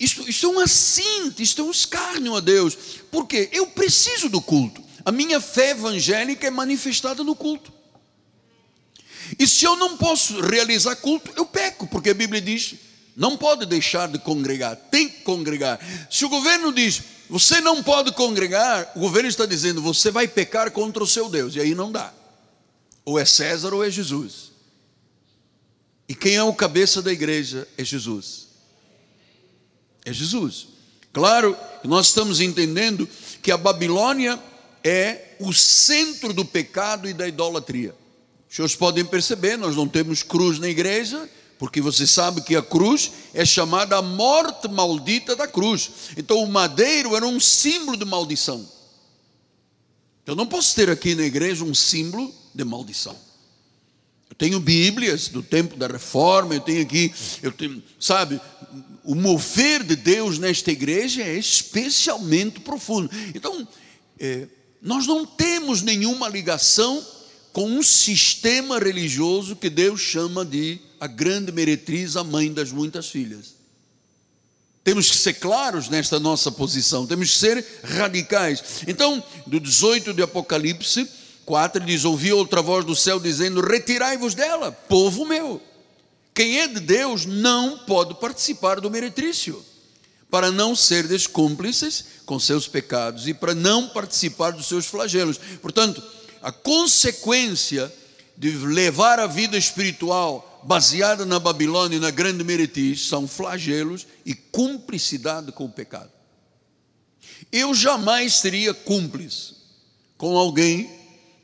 Isto, 0.00 0.28
isto 0.28 0.46
é 0.46 0.48
um 0.48 0.58
assinte, 0.58 1.44
isto 1.44 1.62
é 1.62 1.64
um 1.64 1.70
escárnio 1.70 2.34
a 2.34 2.40
Deus, 2.40 2.76
porque 3.08 3.48
eu 3.52 3.68
preciso 3.68 4.28
do 4.28 4.40
culto. 4.40 4.82
A 5.04 5.12
minha 5.12 5.40
fé 5.40 5.70
evangélica 5.70 6.44
é 6.44 6.50
manifestada 6.50 7.22
no 7.22 7.36
culto. 7.36 7.72
E 9.38 9.46
se 9.46 9.64
eu 9.64 9.76
não 9.76 9.96
posso 9.96 10.40
realizar 10.40 10.96
culto, 10.96 11.32
eu 11.36 11.46
peco, 11.46 11.86
porque 11.86 12.10
a 12.10 12.14
Bíblia 12.14 12.40
diz: 12.40 12.74
não 13.16 13.36
pode 13.36 13.66
deixar 13.66 14.08
de 14.08 14.18
congregar, 14.18 14.76
tem 14.76 15.08
que 15.08 15.20
congregar. 15.22 15.78
Se 16.10 16.24
o 16.24 16.28
governo 16.28 16.72
diz, 16.72 17.02
você 17.28 17.60
não 17.60 17.82
pode 17.82 18.12
congregar, 18.12 18.92
o 18.96 19.00
governo 19.00 19.28
está 19.28 19.46
dizendo, 19.46 19.82
você 19.82 20.10
vai 20.10 20.26
pecar 20.26 20.70
contra 20.70 21.02
o 21.02 21.06
seu 21.06 21.28
Deus, 21.28 21.54
e 21.54 21.60
aí 21.60 21.74
não 21.74 21.92
dá. 21.92 22.12
Ou 23.04 23.18
é 23.18 23.24
César 23.24 23.74
ou 23.74 23.84
é 23.84 23.90
Jesus. 23.90 24.52
E 26.08 26.14
quem 26.14 26.36
é 26.36 26.42
o 26.42 26.52
cabeça 26.52 27.00
da 27.00 27.12
igreja 27.12 27.66
é 27.76 27.84
Jesus. 27.84 28.48
É 30.04 30.12
Jesus. 30.12 30.68
Claro, 31.12 31.56
nós 31.84 32.06
estamos 32.06 32.40
entendendo 32.40 33.08
que 33.42 33.52
a 33.52 33.56
Babilônia 33.56 34.38
é 34.82 35.36
o 35.38 35.52
centro 35.52 36.32
do 36.32 36.44
pecado 36.44 37.08
e 37.08 37.12
da 37.12 37.28
idolatria. 37.28 37.94
Os 38.48 38.56
senhores 38.56 38.76
podem 38.76 39.04
perceber, 39.04 39.56
nós 39.56 39.76
não 39.76 39.88
temos 39.88 40.22
cruz 40.22 40.58
na 40.58 40.68
igreja, 40.68 41.28
porque 41.62 41.80
você 41.80 42.08
sabe 42.08 42.40
que 42.40 42.56
a 42.56 42.60
cruz 42.60 43.12
é 43.32 43.44
chamada 43.44 43.96
a 43.96 44.02
morte 44.02 44.66
maldita 44.66 45.36
da 45.36 45.46
cruz. 45.46 45.92
Então 46.16 46.42
o 46.42 46.48
madeiro 46.48 47.14
era 47.14 47.24
um 47.24 47.38
símbolo 47.38 47.96
de 47.96 48.04
maldição. 48.04 48.68
Eu 50.26 50.34
não 50.34 50.44
posso 50.44 50.74
ter 50.74 50.90
aqui 50.90 51.14
na 51.14 51.22
igreja 51.22 51.62
um 51.62 51.72
símbolo 51.72 52.34
de 52.52 52.64
maldição. 52.64 53.16
Eu 54.28 54.34
tenho 54.34 54.58
Bíblias 54.58 55.28
do 55.28 55.40
tempo 55.40 55.76
da 55.76 55.86
reforma, 55.86 56.52
eu 56.52 56.60
tenho 56.60 56.82
aqui, 56.82 57.14
eu 57.40 57.52
tenho, 57.52 57.80
sabe, 58.00 58.40
o 59.04 59.14
mover 59.14 59.84
de 59.84 59.94
Deus 59.94 60.40
nesta 60.40 60.72
igreja 60.72 61.22
é 61.22 61.38
especialmente 61.38 62.58
profundo. 62.58 63.08
Então, 63.36 63.68
é, 64.18 64.48
nós 64.82 65.06
não 65.06 65.24
temos 65.24 65.80
nenhuma 65.80 66.28
ligação 66.28 67.06
com 67.52 67.70
um 67.70 67.84
sistema 67.84 68.80
religioso 68.80 69.54
que 69.54 69.70
Deus 69.70 70.00
chama 70.00 70.44
de 70.44 70.80
a 71.02 71.08
grande 71.08 71.50
meretriz, 71.50 72.14
a 72.14 72.22
mãe 72.22 72.52
das 72.52 72.70
muitas 72.70 73.08
filhas. 73.08 73.56
Temos 74.84 75.10
que 75.10 75.16
ser 75.16 75.34
claros 75.34 75.88
nesta 75.88 76.20
nossa 76.20 76.52
posição, 76.52 77.08
temos 77.08 77.32
que 77.32 77.38
ser 77.40 77.66
radicais. 77.82 78.84
Então, 78.86 79.20
do 79.44 79.58
18 79.58 80.14
de 80.14 80.22
Apocalipse 80.22 81.10
4, 81.44 81.84
diz: 81.84 82.04
Ouvi 82.04 82.32
outra 82.32 82.62
voz 82.62 82.84
do 82.84 82.94
céu 82.94 83.18
dizendo: 83.18 83.60
Retirai-vos 83.60 84.36
dela, 84.36 84.70
povo 84.70 85.26
meu. 85.26 85.60
Quem 86.32 86.60
é 86.60 86.68
de 86.68 86.78
Deus 86.78 87.26
não 87.26 87.78
pode 87.78 88.14
participar 88.20 88.80
do 88.80 88.88
meretrício, 88.88 89.60
para 90.30 90.52
não 90.52 90.76
ser 90.76 91.08
descúmplices 91.08 92.04
com 92.24 92.38
seus 92.38 92.68
pecados 92.68 93.26
e 93.26 93.34
para 93.34 93.56
não 93.56 93.88
participar 93.88 94.52
dos 94.52 94.66
seus 94.66 94.86
flagelos. 94.86 95.40
Portanto, 95.60 96.00
a 96.40 96.52
consequência 96.52 97.92
de 98.36 98.52
levar 98.52 99.18
a 99.18 99.26
vida 99.26 99.58
espiritual 99.58 100.51
baseada 100.62 101.24
na 101.24 101.38
Babilônia 101.38 101.96
e 101.96 102.00
na 102.00 102.10
grande 102.10 102.44
Meretis 102.44 103.06
são 103.08 103.26
flagelos 103.26 104.06
e 104.24 104.34
cumplicidade 104.34 105.52
com 105.52 105.64
o 105.64 105.72
pecado. 105.72 106.10
Eu 107.50 107.74
jamais 107.74 108.34
seria 108.34 108.72
cúmplice 108.72 109.54
com 110.16 110.36
alguém 110.36 110.90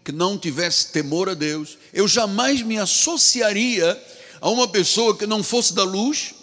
que 0.04 0.12
não 0.12 0.38
tivesse 0.38 0.90
temor 0.92 1.28
a 1.28 1.34
Deus, 1.34 1.76
eu 1.92 2.08
jamais 2.08 2.62
me 2.62 2.78
associaria 2.78 4.02
a 4.40 4.48
uma 4.48 4.66
pessoa 4.66 5.16
que 5.16 5.26
não 5.26 5.42
fosse 5.42 5.74
da 5.74 5.82
luz, 5.82 6.34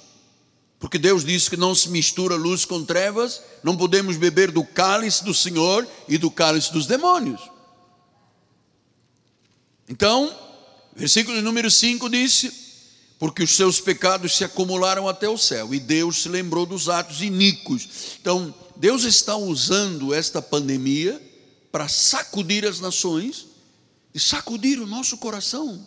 porque 0.77 0.99
Deus 0.99 1.25
disse 1.25 1.49
que 1.49 1.57
não 1.57 1.73
se 1.73 1.89
mistura 1.89 2.35
luz 2.35 2.65
com 2.65 2.83
trevas, 2.83 3.41
não 3.63 3.75
podemos 3.75 4.17
beber 4.17 4.51
do 4.51 4.63
cálice 4.63 5.23
do 5.23 5.33
Senhor 5.33 5.87
e 6.07 6.17
do 6.17 6.29
cálice 6.29 6.71
dos 6.71 6.85
demônios. 6.85 7.41
Então, 9.89 10.31
versículo 10.95 11.41
número 11.41 11.71
5 11.71 12.09
disse: 12.09 12.64
Porque 13.17 13.43
os 13.43 13.55
seus 13.55 13.79
pecados 13.79 14.35
se 14.35 14.43
acumularam 14.43 15.07
até 15.07 15.27
o 15.27 15.37
céu, 15.37 15.73
e 15.73 15.79
Deus 15.79 16.23
se 16.23 16.29
lembrou 16.29 16.65
dos 16.65 16.89
atos 16.89 17.21
iníquos. 17.21 18.17
Então, 18.19 18.53
Deus 18.75 19.03
está 19.03 19.35
usando 19.35 20.13
esta 20.13 20.41
pandemia 20.41 21.21
para 21.71 21.87
sacudir 21.87 22.65
as 22.65 22.79
nações 22.79 23.47
e 24.13 24.19
sacudir 24.19 24.79
o 24.79 24.87
nosso 24.87 25.17
coração. 25.17 25.85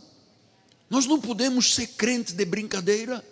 Nós 0.88 1.06
não 1.06 1.20
podemos 1.20 1.74
ser 1.74 1.86
crentes 1.88 2.32
de 2.32 2.44
brincadeira. 2.44 3.24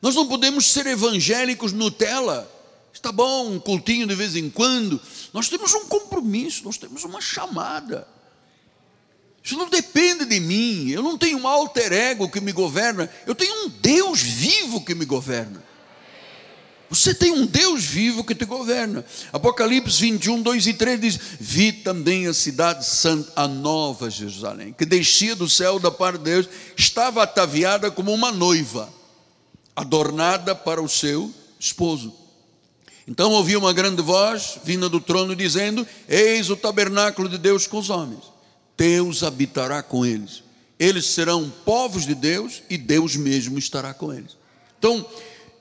Nós 0.00 0.14
não 0.14 0.26
podemos 0.26 0.66
ser 0.66 0.86
evangélicos 0.86 1.72
Nutella. 1.72 2.50
Está 2.92 3.12
bom, 3.12 3.52
um 3.52 3.60
cultinho 3.60 4.06
de 4.06 4.14
vez 4.14 4.34
em 4.34 4.50
quando. 4.50 5.00
Nós 5.32 5.48
temos 5.48 5.72
um 5.74 5.86
compromisso, 5.86 6.64
nós 6.64 6.78
temos 6.78 7.04
uma 7.04 7.20
chamada. 7.20 8.06
Isso 9.42 9.56
não 9.56 9.68
depende 9.68 10.24
de 10.24 10.38
mim. 10.38 10.90
Eu 10.90 11.02
não 11.02 11.18
tenho 11.18 11.38
um 11.38 11.48
alter 11.48 11.92
ego 11.92 12.28
que 12.28 12.40
me 12.40 12.52
governa. 12.52 13.10
Eu 13.26 13.34
tenho 13.34 13.64
um 13.64 13.68
Deus 13.68 14.22
vivo 14.22 14.84
que 14.84 14.94
me 14.94 15.04
governa. 15.04 15.62
Você 16.88 17.14
tem 17.14 17.32
um 17.32 17.46
Deus 17.46 17.82
vivo 17.82 18.22
que 18.22 18.34
te 18.34 18.44
governa. 18.44 19.04
Apocalipse 19.32 19.98
21, 19.98 20.42
2 20.42 20.66
e 20.66 20.74
3 20.74 21.00
diz: 21.00 21.18
Vi 21.40 21.72
também 21.72 22.26
a 22.26 22.34
cidade 22.34 22.86
santa, 22.86 23.32
a 23.34 23.48
nova 23.48 24.10
Jerusalém, 24.10 24.74
que 24.76 24.84
descia 24.84 25.34
do 25.34 25.48
céu 25.48 25.78
da 25.78 25.90
parte 25.90 26.18
de 26.18 26.24
Deus, 26.24 26.48
estava 26.76 27.22
ataviada 27.22 27.90
como 27.90 28.12
uma 28.12 28.30
noiva, 28.30 28.92
adornada 29.74 30.54
para 30.54 30.82
o 30.82 30.88
seu 30.88 31.32
esposo. 31.58 32.12
Então 33.08 33.32
ouvi 33.32 33.56
uma 33.56 33.72
grande 33.72 34.02
voz 34.02 34.58
vinda 34.62 34.86
do 34.86 35.00
trono 35.00 35.34
dizendo: 35.34 35.86
Eis 36.06 36.50
o 36.50 36.56
tabernáculo 36.56 37.26
de 37.26 37.38
Deus 37.38 37.66
com 37.66 37.78
os 37.78 37.88
homens 37.88 38.31
Deus 38.76 39.22
habitará 39.22 39.82
com 39.82 40.04
eles. 40.04 40.42
Eles 40.78 41.06
serão 41.06 41.48
povos 41.64 42.04
de 42.06 42.14
Deus 42.14 42.62
e 42.68 42.76
Deus 42.76 43.14
mesmo 43.14 43.58
estará 43.58 43.94
com 43.94 44.12
eles. 44.12 44.36
Então, 44.78 45.06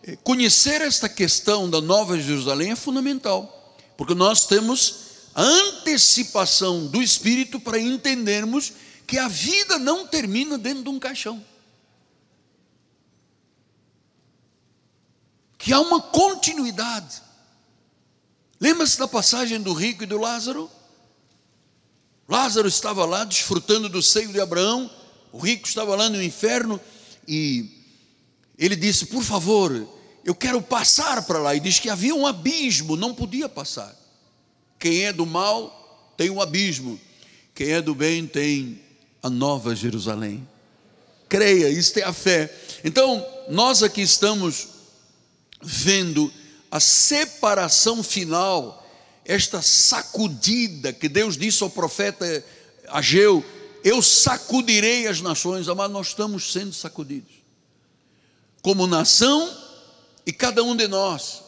eh, 0.03 0.17
conhecer 0.23 0.81
esta 0.81 1.07
questão 1.07 1.69
da 1.69 1.79
Nova 1.79 2.19
Jerusalém 2.19 2.71
é 2.71 2.75
fundamental, 2.75 3.77
porque 3.95 4.15
nós 4.15 4.47
temos 4.47 4.95
a 5.35 5.43
antecipação 5.43 6.87
do 6.87 7.01
Espírito 7.01 7.59
para 7.59 7.79
entendermos 7.79 8.73
que 9.05 9.17
a 9.17 9.27
vida 9.27 9.77
não 9.77 10.07
termina 10.07 10.57
dentro 10.57 10.83
de 10.83 10.89
um 10.89 10.99
caixão. 10.99 11.45
Que 15.57 15.71
há 15.71 15.79
uma 15.79 16.01
continuidade. 16.01 17.21
Lembra-se 18.59 18.97
da 18.97 19.07
passagem 19.07 19.61
do 19.61 19.73
rico 19.73 20.03
e 20.03 20.07
do 20.07 20.17
Lázaro? 20.17 20.69
Lázaro 22.31 22.65
estava 22.65 23.03
lá 23.03 23.25
desfrutando 23.25 23.89
do 23.89 24.01
seio 24.01 24.31
de 24.31 24.39
Abraão, 24.39 24.89
o 25.33 25.37
rico 25.37 25.67
estava 25.67 25.97
lá 25.97 26.09
no 26.09 26.23
inferno 26.23 26.79
e 27.27 27.69
ele 28.57 28.73
disse: 28.73 29.07
Por 29.07 29.21
favor, 29.21 29.85
eu 30.23 30.33
quero 30.33 30.61
passar 30.61 31.23
para 31.23 31.39
lá. 31.39 31.53
E 31.53 31.59
diz 31.59 31.77
que 31.77 31.89
havia 31.89 32.15
um 32.15 32.25
abismo, 32.25 32.95
não 32.95 33.13
podia 33.13 33.49
passar. 33.49 33.93
Quem 34.79 35.03
é 35.03 35.11
do 35.11 35.25
mal 35.25 36.13
tem 36.15 36.29
um 36.29 36.39
abismo, 36.39 36.97
quem 37.53 37.71
é 37.71 37.81
do 37.81 37.93
bem 37.93 38.25
tem 38.25 38.81
a 39.21 39.29
nova 39.29 39.75
Jerusalém. 39.75 40.47
Creia, 41.27 41.67
isso 41.67 41.99
é 41.99 42.03
a 42.03 42.13
fé. 42.13 42.49
Então, 42.81 43.25
nós 43.49 43.83
aqui 43.83 44.03
estamos 44.03 44.69
vendo 45.61 46.31
a 46.71 46.79
separação 46.79 48.01
final 48.01 48.80
esta 49.25 49.61
sacudida 49.61 50.91
que 50.91 51.07
Deus 51.07 51.37
disse 51.37 51.63
ao 51.63 51.69
profeta 51.69 52.43
Ageu: 52.89 53.43
Eu 53.83 54.01
sacudirei 54.01 55.07
as 55.07 55.21
nações, 55.21 55.67
mas 55.67 55.91
nós 55.91 56.07
estamos 56.07 56.51
sendo 56.51 56.73
sacudidos. 56.73 57.33
Como 58.61 58.85
nação 58.85 59.49
e 60.25 60.31
cada 60.31 60.63
um 60.63 60.75
de 60.75 60.87
nós. 60.87 61.43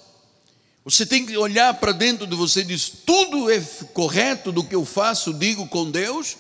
Você 0.85 1.05
tem 1.05 1.25
que 1.25 1.37
olhar 1.37 1.73
para 1.75 1.91
dentro 1.91 2.27
de 2.27 2.35
você 2.35 2.61
e 2.61 2.65
diz: 2.65 2.89
tudo 3.05 3.49
é 3.49 3.59
correto 3.93 4.51
do 4.51 4.63
que 4.63 4.75
eu 4.75 4.85
faço, 4.85 5.33
digo 5.33 5.67
com 5.67 5.89
Deus. 5.89 6.37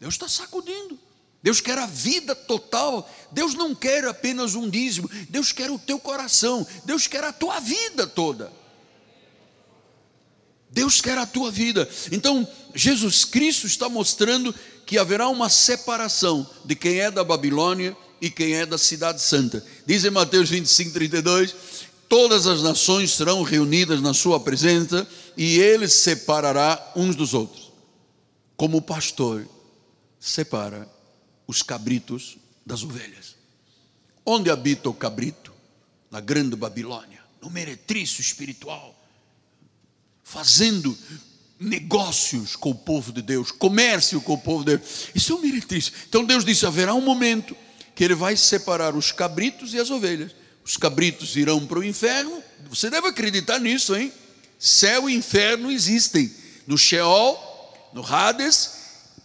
Deus 0.00 0.14
está 0.14 0.28
sacudindo. 0.28 0.98
Deus 1.42 1.60
quer 1.60 1.78
a 1.78 1.86
vida 1.86 2.34
total. 2.34 3.08
Deus 3.30 3.54
não 3.54 3.74
quer 3.74 4.04
apenas 4.06 4.54
um 4.54 4.68
dízimo. 4.68 5.08
Deus 5.28 5.52
quer 5.52 5.70
o 5.70 5.78
teu 5.78 5.98
coração. 5.98 6.66
Deus 6.84 7.06
quer 7.06 7.24
a 7.24 7.32
tua 7.32 7.60
vida 7.60 8.06
toda. 8.06 8.52
Deus 10.78 11.00
quer 11.00 11.18
a 11.18 11.26
tua 11.26 11.50
vida. 11.50 11.88
Então, 12.12 12.46
Jesus 12.72 13.24
Cristo 13.24 13.66
está 13.66 13.88
mostrando 13.88 14.54
que 14.86 14.96
haverá 14.96 15.28
uma 15.28 15.48
separação 15.48 16.48
de 16.64 16.76
quem 16.76 17.00
é 17.00 17.10
da 17.10 17.24
Babilônia 17.24 17.96
e 18.20 18.30
quem 18.30 18.54
é 18.54 18.64
da 18.64 18.78
Cidade 18.78 19.20
Santa. 19.20 19.64
Diz 19.84 20.04
em 20.04 20.10
Mateus 20.10 20.48
25, 20.48 20.92
32: 20.92 21.56
Todas 22.08 22.46
as 22.46 22.62
nações 22.62 23.12
serão 23.12 23.42
reunidas 23.42 24.00
na 24.00 24.14
sua 24.14 24.38
presença 24.38 25.04
e 25.36 25.58
ele 25.58 25.88
separará 25.88 26.92
uns 26.94 27.16
dos 27.16 27.34
outros, 27.34 27.72
como 28.56 28.76
o 28.76 28.82
pastor 28.82 29.44
separa 30.20 30.88
os 31.44 31.60
cabritos 31.60 32.38
das 32.64 32.84
ovelhas. 32.84 33.34
Onde 34.24 34.48
habita 34.48 34.88
o 34.88 34.94
cabrito? 34.94 35.52
Na 36.08 36.20
grande 36.20 36.54
Babilônia, 36.54 37.20
no 37.42 37.50
meretrício 37.50 38.20
espiritual, 38.20 38.97
fazendo 40.28 40.96
negócios 41.58 42.54
com 42.54 42.70
o 42.70 42.74
povo 42.74 43.12
de 43.12 43.22
Deus, 43.22 43.50
comércio 43.50 44.20
com 44.20 44.34
o 44.34 44.38
povo 44.38 44.64
de 44.64 44.76
Deus. 44.76 45.08
Isso 45.14 45.32
é 45.32 45.36
um 45.36 45.40
meretrício. 45.40 45.92
Então 46.08 46.24
Deus 46.24 46.44
disse: 46.44 46.66
haverá 46.66 46.94
um 46.94 47.00
momento 47.00 47.56
que 47.94 48.04
Ele 48.04 48.14
vai 48.14 48.36
separar 48.36 48.94
os 48.94 49.10
cabritos 49.10 49.74
e 49.74 49.78
as 49.78 49.90
ovelhas. 49.90 50.32
Os 50.64 50.76
cabritos 50.76 51.34
irão 51.34 51.66
para 51.66 51.78
o 51.78 51.84
inferno. 51.84 52.42
Você 52.68 52.90
deve 52.90 53.08
acreditar 53.08 53.58
nisso, 53.58 53.96
hein? 53.96 54.12
Céu 54.58 55.08
e 55.08 55.14
inferno 55.14 55.70
existem. 55.70 56.30
No 56.66 56.76
Sheol, 56.76 57.90
no 57.94 58.04
Hades, 58.04 58.72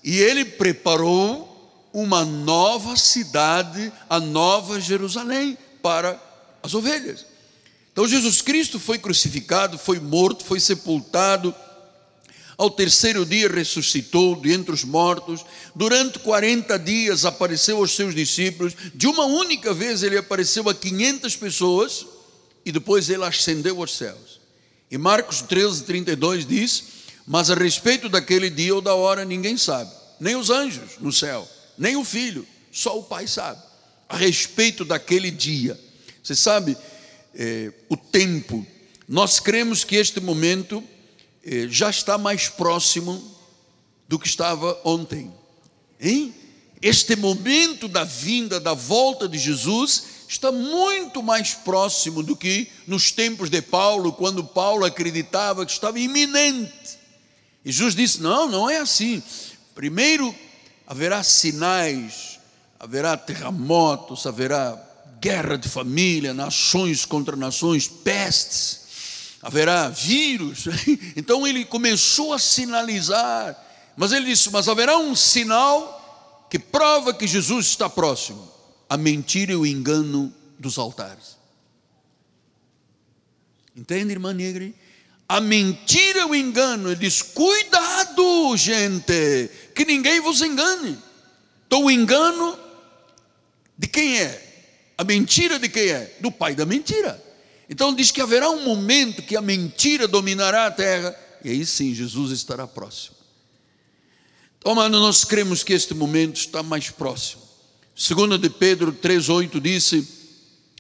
e 0.02 0.18
Ele 0.18 0.46
preparou 0.46 1.52
uma 1.92 2.24
nova 2.24 2.96
cidade, 2.96 3.92
a 4.10 4.20
nova 4.20 4.80
Jerusalém, 4.80 5.58
para 5.82 6.20
as 6.64 6.74
ovelhas. 6.74 7.33
Então 7.94 8.06
Jesus 8.08 8.42
Cristo 8.42 8.80
foi 8.80 8.98
crucificado, 8.98 9.78
foi 9.78 10.00
morto, 10.00 10.44
foi 10.44 10.60
sepultado 10.60 11.56
ao 12.58 12.70
terceiro 12.70 13.26
dia 13.26 13.50
ressuscitou 13.50 14.36
de 14.36 14.52
entre 14.52 14.74
os 14.74 14.84
mortos. 14.84 15.44
Durante 15.76 16.20
40 16.20 16.78
dias 16.80 17.26
apareceu 17.26 17.78
aos 17.78 17.92
seus 17.92 18.14
discípulos. 18.14 18.74
De 18.94 19.08
uma 19.08 19.26
única 19.26 19.74
vez 19.74 20.04
ele 20.04 20.18
apareceu 20.18 20.70
a 20.70 20.74
500 20.74 21.36
pessoas 21.36 22.06
e 22.66 22.72
depois 22.72 23.10
ele 23.10 23.24
ascendeu 23.24 23.82
aos 23.82 23.96
céus. 23.96 24.40
E 24.90 24.98
Marcos 24.98 25.42
13, 25.42 25.84
32 25.84 26.46
diz: 26.46 26.84
Mas 27.26 27.50
a 27.50 27.56
respeito 27.56 28.08
daquele 28.08 28.50
dia 28.50 28.76
ou 28.76 28.82
da 28.82 28.94
hora 28.94 29.26
ninguém 29.26 29.58
sabe, 29.58 29.92
nem 30.20 30.36
os 30.36 30.50
anjos 30.50 31.00
no 31.00 31.12
céu, 31.12 31.48
nem 31.78 31.96
o 31.96 32.04
filho, 32.04 32.48
só 32.72 32.98
o 32.98 33.04
Pai 33.04 33.28
sabe. 33.28 33.62
A 34.08 34.16
respeito 34.16 34.86
daquele 34.86 35.32
dia, 35.32 35.80
você 36.22 36.36
sabe 36.36 36.78
é, 37.36 37.72
o 37.90 37.98
tempo, 37.98 38.66
nós 39.08 39.40
cremos 39.40 39.84
que 39.84 39.96
este 39.96 40.20
momento 40.20 40.84
eh, 41.44 41.68
já 41.70 41.90
está 41.90 42.18
mais 42.18 42.48
próximo 42.48 43.22
do 44.08 44.18
que 44.18 44.28
estava 44.28 44.80
ontem. 44.84 45.32
Hein? 46.00 46.34
Este 46.82 47.16
momento 47.16 47.88
da 47.88 48.04
vinda, 48.04 48.60
da 48.60 48.74
volta 48.74 49.28
de 49.28 49.38
Jesus, 49.38 50.04
está 50.28 50.52
muito 50.52 51.22
mais 51.22 51.54
próximo 51.54 52.24
do 52.24 52.36
que 52.36 52.68
nos 52.88 53.12
tempos 53.12 53.50
de 53.50 53.62
Paulo, 53.62 54.14
quando 54.14 54.44
Paulo 54.44 54.86
acreditava 54.86 55.66
que 55.66 55.72
estava 55.72 56.00
iminente. 56.00 56.98
E 57.66 57.72
Jesus 57.72 57.96
disse: 57.96 58.22
Não, 58.22 58.50
não 58.50 58.70
é 58.70 58.78
assim. 58.78 59.22
Primeiro 59.76 60.34
haverá 60.86 61.24
sinais, 61.24 62.40
haverá 62.80 63.18
terremotos, 63.18 64.26
haverá 64.26 64.93
guerra 65.24 65.58
de 65.58 65.70
família, 65.70 66.34
nações 66.34 67.06
contra 67.06 67.38
nações, 67.38 67.88
pestes 67.88 68.82
haverá 69.42 69.88
vírus. 69.88 70.66
Então 71.16 71.48
ele 71.48 71.64
começou 71.64 72.34
a 72.34 72.40
sinalizar, 72.40 73.56
mas 73.96 74.12
ele 74.12 74.26
disse: 74.26 74.52
Mas 74.52 74.68
haverá 74.68 74.98
um 74.98 75.16
sinal 75.16 76.48
que 76.50 76.60
prova 76.60 77.14
que 77.14 77.26
Jesus 77.26 77.68
está 77.68 77.90
próximo: 77.90 78.52
a 78.90 78.98
mentira 78.98 79.54
e 79.54 79.56
o 79.56 79.66
engano 79.66 80.34
dos 80.60 80.78
altares. 80.78 81.38
Entende, 83.76 84.12
irmã 84.12 84.34
Negre? 84.34 84.76
A 85.28 85.40
mentira 85.40 86.20
e 86.20 86.26
o 86.26 86.36
engano, 86.36 86.90
ele 86.90 87.00
diz: 87.00 87.22
Cuidado, 87.22 88.58
gente, 88.58 89.50
que 89.74 89.86
ninguém 89.86 90.20
vos 90.20 90.42
engane. 90.42 91.00
Então 91.66 91.86
o 91.86 91.92
engano 91.92 92.60
de 93.78 93.88
quem 93.88 94.20
é? 94.20 94.53
A 94.98 95.04
mentira 95.04 95.58
de 95.58 95.70
quem 95.70 95.90
é? 95.90 96.18
Do 96.20 96.32
pai 96.32 96.56
da 96.56 96.66
mentira. 96.66 97.22
Então 97.70 97.94
diz 97.94 98.12
que 98.12 98.22
haverá 98.22 98.50
um 98.50 98.64
momento 98.64 99.22
que 99.24 99.36
a 99.36 99.42
mentira 99.42 100.08
dominará 100.08 100.68
a 100.68 100.72
terra, 100.72 101.16
e 101.44 101.50
aí 101.50 101.66
sim 101.66 101.94
Jesus 101.94 102.32
estará 102.32 102.68
próximo. 102.68 103.16
Então, 104.60 104.76
mano, 104.76 105.00
nós 105.00 105.26
cremos 105.26 105.64
que 105.64 105.74
este 105.74 105.94
momento 105.94 106.38
está 106.38 106.64
mais 106.64 106.90
próximo. 106.90 107.42
Segundo 107.96 108.38
de 108.38 108.50
Pedro 108.50 108.94
3,8 108.94 109.60
disse: 109.60 110.08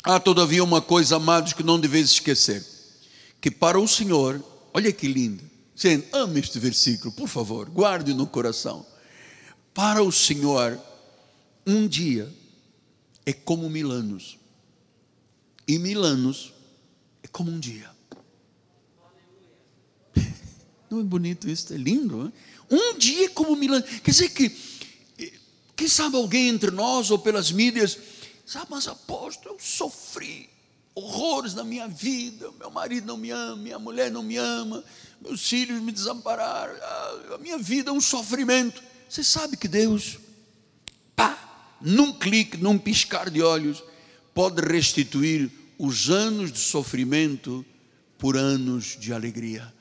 Há 0.04 0.20
todavia 0.20 0.64
uma 0.64 0.82
coisa, 0.82 1.18
amados, 1.18 1.54
que 1.54 1.64
não 1.64 1.80
deveis 1.80 2.12
esquecer: 2.12 2.64
que 3.42 3.52
para 3.52 3.80
o 3.80 3.88
Senhor, 3.88 4.42
olha 4.74 4.92
que 4.92 5.08
lindo, 5.08 5.44
gente, 5.76 6.08
ame 6.14 6.40
este 6.40 6.60
versículo, 6.60 7.12
por 7.12 7.28
favor, 7.28 7.70
guarde 7.70 8.14
no 8.14 8.26
coração. 8.26 8.86
Para 9.74 10.04
o 10.04 10.12
Senhor, 10.12 10.80
um 11.66 11.88
dia 11.88 12.32
é 13.26 13.34
como 13.34 13.70
mil 13.70 13.92
anos, 13.92 14.38
e 15.68 15.80
mil 15.80 16.04
anos 16.04 16.54
é 17.22 17.28
como 17.28 17.52
um 17.52 17.60
dia. 17.60 17.90
Não 20.90 21.00
é 21.00 21.04
bonito 21.04 21.50
isso? 21.50 21.74
É 21.74 21.78
lindo. 21.78 22.26
Hein? 22.26 22.34
Um 22.70 22.98
dia 22.98 23.26
é 23.26 23.30
como 23.30 23.56
mil 23.56 23.74
anos. 23.74 23.90
Quer 24.02 24.12
dizer 24.12 24.30
que, 24.30 24.50
quem 25.76 25.88
sabe 25.88 26.16
alguém 26.16 26.50
entre 26.50 26.72
nós 26.72 27.12
ou 27.12 27.20
pelas 27.20 27.52
mídias, 27.52 27.98
sabe, 28.46 28.68
mas 28.70 28.88
apóstolo, 28.88 29.56
eu 29.56 29.60
sofri 29.60 30.50
horrores 30.96 31.54
na 31.54 31.64
minha 31.64 31.88
vida. 31.88 32.52
Meu 32.60 32.70
marido 32.70 33.08
não 33.08 33.18
me 33.18 33.32
ama, 33.32 33.56
minha 33.56 33.80
mulher 33.80 34.12
não 34.12 34.24
me 34.24 34.38
ama, 34.38 34.84
meus 35.22 35.48
filhos 35.48 35.82
me 35.82 35.92
desampararam. 35.92 36.76
A 37.34 37.38
minha 37.38 37.58
vida 37.58 37.90
é 37.90 37.94
um 37.94 38.02
sofrimento. 38.02 38.84
Você 39.10 39.24
sabe 39.24 39.58
que 39.58 39.68
Deus, 39.68 40.18
pá, 41.16 41.43
num 41.84 42.14
clique, 42.14 42.58
num 42.58 42.78
piscar 42.78 43.30
de 43.30 43.42
olhos, 43.42 43.84
pode 44.34 44.62
restituir 44.62 45.52
os 45.78 46.10
anos 46.10 46.52
de 46.52 46.60
sofrimento 46.60 47.66
por 48.18 48.38
anos 48.38 48.98
de 49.00 49.14
alegria. 49.14 49.72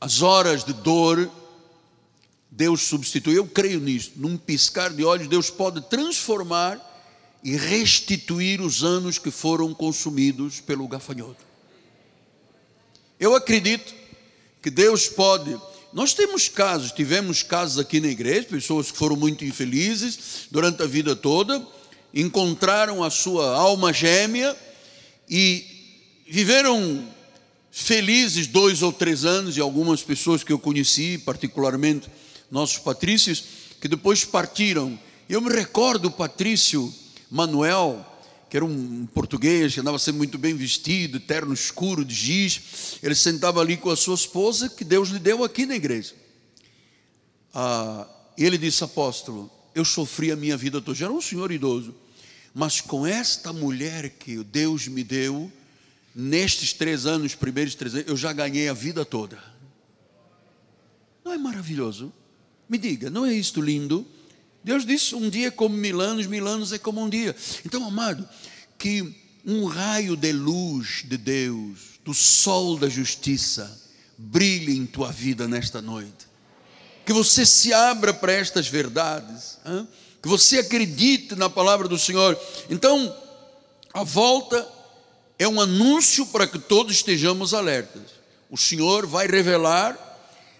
As 0.00 0.22
horas 0.22 0.64
de 0.64 0.72
dor, 0.72 1.30
Deus 2.50 2.82
substitui. 2.82 3.36
Eu 3.36 3.46
creio 3.46 3.78
nisso. 3.78 4.12
Num 4.16 4.36
piscar 4.36 4.90
de 4.92 5.04
olhos, 5.04 5.28
Deus 5.28 5.50
pode 5.50 5.80
transformar 5.88 6.80
e 7.44 7.56
restituir 7.56 8.60
os 8.60 8.82
anos 8.82 9.18
que 9.18 9.30
foram 9.30 9.74
consumidos 9.74 10.60
pelo 10.60 10.88
gafanhoto. 10.88 11.44
Eu 13.18 13.34
acredito 13.34 13.94
que 14.60 14.70
Deus 14.70 15.08
pode. 15.08 15.56
Nós 15.92 16.14
temos 16.14 16.48
casos, 16.48 16.92
tivemos 16.92 17.42
casos 17.42 17.78
aqui 17.78 18.00
na 18.00 18.08
igreja, 18.08 18.44
pessoas 18.44 18.90
que 18.90 18.98
foram 18.98 19.16
muito 19.16 19.44
infelizes 19.44 20.46
durante 20.50 20.82
a 20.82 20.86
vida 20.86 21.14
toda 21.14 21.66
encontraram 22.14 23.02
a 23.02 23.10
sua 23.10 23.56
alma 23.56 23.92
gêmea 23.92 24.56
e 25.28 25.64
viveram 26.28 27.08
felizes 27.70 28.46
dois 28.46 28.82
ou 28.82 28.92
três 28.92 29.24
anos, 29.24 29.56
e 29.56 29.60
algumas 29.60 30.02
pessoas 30.02 30.44
que 30.44 30.52
eu 30.52 30.58
conheci, 30.58 31.16
particularmente 31.18 32.08
nossos 32.50 32.78
patrícios, 32.78 33.44
que 33.80 33.88
depois 33.88 34.24
partiram. 34.24 34.98
Eu 35.28 35.40
me 35.40 35.50
recordo 35.50 36.10
Patrício 36.10 36.92
Manuel, 37.30 38.04
que 38.52 38.56
era 38.58 38.66
um 38.66 39.06
português 39.06 39.72
que 39.72 39.80
andava 39.80 39.98
sempre 39.98 40.18
muito 40.18 40.36
bem 40.36 40.54
vestido, 40.54 41.18
terno 41.18 41.54
escuro 41.54 42.04
de 42.04 42.14
giz. 42.14 42.98
Ele 43.02 43.14
sentava 43.14 43.62
ali 43.62 43.78
com 43.78 43.88
a 43.88 43.96
sua 43.96 44.14
esposa, 44.14 44.68
que 44.68 44.84
Deus 44.84 45.08
lhe 45.08 45.18
deu 45.18 45.42
aqui 45.42 45.64
na 45.64 45.74
igreja. 45.74 46.12
Ah, 47.54 48.06
ele 48.36 48.58
disse, 48.58 48.84
apóstolo, 48.84 49.50
eu 49.74 49.86
sofri 49.86 50.30
a 50.30 50.36
minha 50.36 50.54
vida 50.54 50.82
toda. 50.82 50.94
Já 50.94 51.06
era 51.06 51.14
um 51.14 51.20
senhor 51.22 51.50
idoso. 51.50 51.94
Mas 52.52 52.78
com 52.78 53.06
esta 53.06 53.54
mulher 53.54 54.10
que 54.10 54.44
Deus 54.44 54.86
me 54.86 55.02
deu, 55.02 55.50
nestes 56.14 56.74
três 56.74 57.06
anos, 57.06 57.34
primeiros 57.34 57.74
três 57.74 57.94
anos, 57.94 58.06
eu 58.06 58.18
já 58.18 58.34
ganhei 58.34 58.68
a 58.68 58.74
vida 58.74 59.02
toda. 59.02 59.42
Não 61.24 61.32
é 61.32 61.38
maravilhoso? 61.38 62.12
Me 62.68 62.76
diga, 62.76 63.08
não 63.08 63.24
é 63.24 63.32
isto 63.32 63.62
lindo? 63.62 64.06
Deus 64.64 64.84
disse: 64.86 65.14
um 65.14 65.28
dia 65.28 65.48
é 65.48 65.50
como 65.50 65.76
mil 65.76 66.00
anos, 66.00 66.26
mil 66.26 66.46
anos 66.46 66.72
é 66.72 66.78
como 66.78 67.02
um 67.02 67.08
dia. 67.08 67.34
Então, 67.64 67.84
amado, 67.86 68.28
que 68.78 69.14
um 69.44 69.64
raio 69.64 70.16
de 70.16 70.32
luz 70.32 71.02
de 71.04 71.16
Deus, 71.16 71.98
do 72.04 72.14
sol 72.14 72.78
da 72.78 72.88
justiça, 72.88 73.80
brilhe 74.16 74.76
em 74.76 74.86
tua 74.86 75.10
vida 75.10 75.48
nesta 75.48 75.82
noite. 75.82 76.26
Que 77.04 77.12
você 77.12 77.44
se 77.44 77.72
abra 77.72 78.14
para 78.14 78.32
estas 78.32 78.68
verdades. 78.68 79.58
Hein? 79.66 79.88
que 80.22 80.28
você 80.28 80.60
acredite 80.60 81.34
na 81.34 81.50
palavra 81.50 81.88
do 81.88 81.98
Senhor. 81.98 82.38
Então, 82.70 83.14
a 83.92 84.04
volta 84.04 84.66
é 85.36 85.48
um 85.48 85.60
anúncio 85.60 86.24
para 86.26 86.46
que 86.46 86.60
todos 86.60 86.94
estejamos 86.94 87.52
alertas. 87.52 88.02
O 88.48 88.56
Senhor 88.56 89.04
vai 89.04 89.26
revelar, 89.26 89.98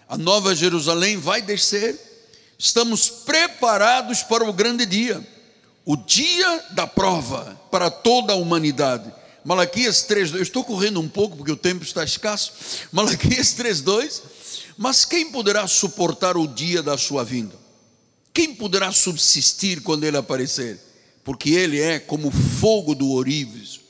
a 0.09 0.17
nova 0.17 0.53
Jerusalém 0.53 1.15
vai 1.15 1.41
descer, 1.41 1.97
estamos 2.63 3.09
preparados 3.09 4.23
para 4.23 4.49
o 4.49 4.53
grande 4.53 4.85
dia, 4.85 5.21
o 5.83 5.97
dia 5.97 6.63
da 6.71 6.87
prova 6.87 7.59
para 7.69 7.91
toda 7.91 8.31
a 8.31 8.37
humanidade. 8.37 9.13
Malaquias 9.43 10.03
3:2. 10.03 10.35
Eu 10.35 10.41
estou 10.41 10.63
correndo 10.63 11.01
um 11.01 11.09
pouco 11.09 11.35
porque 11.35 11.51
o 11.51 11.57
tempo 11.57 11.83
está 11.83 12.05
escasso. 12.05 12.53
Malaquias 12.89 13.53
3:2. 13.53 14.21
Mas 14.77 15.03
quem 15.03 15.29
poderá 15.29 15.67
suportar 15.67 16.37
o 16.37 16.47
dia 16.47 16.81
da 16.81 16.97
sua 16.97 17.25
vinda? 17.25 17.53
Quem 18.33 18.55
poderá 18.55 18.93
subsistir 18.93 19.81
quando 19.81 20.05
ele 20.05 20.15
aparecer? 20.15 20.79
Porque 21.21 21.49
ele 21.49 21.81
é 21.81 21.99
como 21.99 22.29
o 22.29 22.31
fogo 22.31 22.95
do 22.95 23.09
ourives 23.09 23.81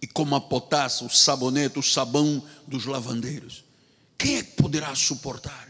e 0.00 0.06
como 0.06 0.36
a 0.36 0.40
potassa, 0.40 1.04
o 1.04 1.10
sabonete, 1.10 1.80
o 1.80 1.82
sabão 1.82 2.40
dos 2.64 2.86
lavandeiros. 2.86 3.64
Quem 4.16 4.36
é 4.36 4.42
que 4.44 4.52
poderá 4.52 4.94
suportar? 4.94 5.69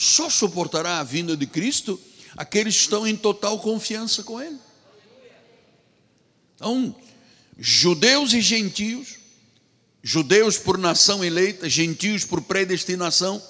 Só 0.00 0.30
suportará 0.30 0.98
a 0.98 1.04
vinda 1.04 1.36
de 1.36 1.46
Cristo 1.46 2.00
aqueles 2.34 2.74
que 2.74 2.80
estão 2.80 3.06
em 3.06 3.14
total 3.14 3.60
confiança 3.60 4.22
com 4.22 4.40
Ele. 4.40 4.58
Então, 6.54 6.96
judeus 7.58 8.32
e 8.32 8.40
gentios, 8.40 9.18
judeus 10.02 10.56
por 10.56 10.78
nação 10.78 11.22
eleita, 11.22 11.68
gentios 11.68 12.24
por 12.24 12.40
predestinação, 12.40 13.42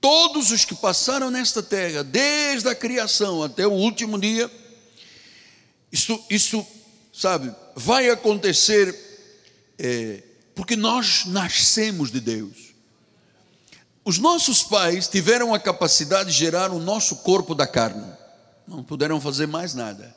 todos 0.00 0.52
os 0.52 0.64
que 0.64 0.76
passaram 0.76 1.32
nesta 1.32 1.60
terra, 1.60 2.04
desde 2.04 2.68
a 2.68 2.74
criação 2.76 3.42
até 3.42 3.66
o 3.66 3.72
último 3.72 4.20
dia, 4.20 4.48
isso, 5.90 6.24
isso 6.30 6.64
sabe, 7.12 7.52
vai 7.74 8.08
acontecer 8.08 8.94
é, 9.76 10.22
porque 10.54 10.76
nós 10.76 11.24
nascemos 11.24 12.12
de 12.12 12.20
Deus. 12.20 12.69
Os 14.04 14.18
nossos 14.18 14.62
pais 14.62 15.08
tiveram 15.08 15.54
a 15.54 15.58
capacidade 15.58 16.30
de 16.30 16.36
gerar 16.36 16.70
o 16.70 16.78
nosso 16.78 17.16
corpo 17.16 17.54
da 17.54 17.66
carne, 17.66 18.06
não 18.66 18.82
puderam 18.82 19.20
fazer 19.20 19.46
mais 19.46 19.74
nada. 19.74 20.14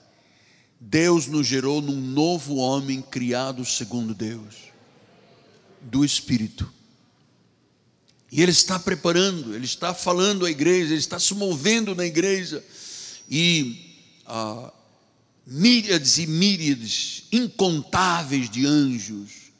Deus 0.80 1.28
nos 1.28 1.48
gerou 1.48 1.82
num 1.82 1.96
novo 1.96 2.56
homem 2.56 3.02
criado 3.02 3.66
segundo 3.66 4.14
Deus, 4.14 4.56
do 5.82 6.04
Espírito. 6.04 6.72
E 8.32 8.42
Ele 8.42 8.52
está 8.52 8.80
preparando, 8.80 9.54
Ele 9.54 9.66
está 9.66 9.94
falando 9.94 10.46
à 10.46 10.52
igreja, 10.52 10.92
Ele 10.92 11.00
está 11.00 11.20
se 11.20 11.34
movendo 11.34 11.94
na 11.96 12.06
igreja. 12.06 12.64
E 13.30 13.94
ah, 14.26 14.72
e 15.46 16.28
míriades 16.28 17.24
incontáveis 17.32 18.50
de 18.50 18.66
anjos 18.66 19.52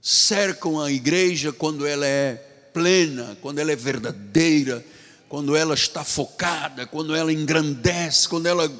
cercam 0.00 0.80
a 0.80 0.90
igreja 0.90 1.52
quando 1.52 1.86
ela 1.86 2.06
é 2.06 2.49
plena, 2.72 3.36
quando 3.40 3.58
ela 3.58 3.72
é 3.72 3.76
verdadeira, 3.76 4.84
quando 5.28 5.54
ela 5.54 5.74
está 5.74 6.02
focada, 6.02 6.86
quando 6.86 7.14
ela 7.14 7.32
engrandece, 7.32 8.28
quando 8.28 8.46
ela 8.46 8.70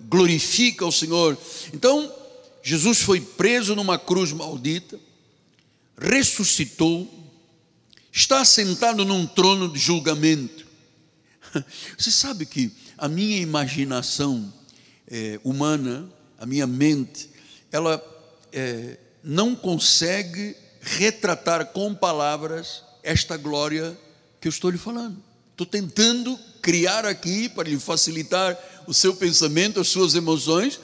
glorifica 0.00 0.86
o 0.86 0.92
Senhor. 0.92 1.36
Então, 1.74 2.12
Jesus 2.62 3.00
foi 3.02 3.20
preso 3.20 3.74
numa 3.74 3.98
cruz 3.98 4.32
maldita, 4.32 4.98
ressuscitou, 5.98 7.08
está 8.12 8.44
sentado 8.44 9.04
num 9.04 9.26
trono 9.26 9.70
de 9.70 9.78
julgamento. 9.78 10.66
Você 11.98 12.10
sabe 12.10 12.46
que 12.46 12.72
a 12.96 13.08
minha 13.08 13.38
imaginação 13.38 14.52
é, 15.06 15.38
humana, 15.44 16.08
a 16.38 16.46
minha 16.46 16.66
mente, 16.66 17.28
ela 17.70 18.02
é, 18.52 18.98
não 19.22 19.54
consegue 19.54 20.56
retratar 20.80 21.66
com 21.66 21.94
palavras 21.94 22.82
esta 23.02 23.36
glória 23.36 23.98
que 24.40 24.48
eu 24.48 24.50
estou 24.50 24.70
lhe 24.70 24.78
falando. 24.78 25.16
Estou 25.52 25.66
tentando 25.66 26.38
criar 26.62 27.04
aqui 27.04 27.48
para 27.48 27.68
lhe 27.68 27.78
facilitar 27.78 28.58
o 28.86 28.94
seu 28.94 29.14
pensamento, 29.14 29.80
as 29.80 29.88
suas 29.88 30.14
emoções, 30.14 30.80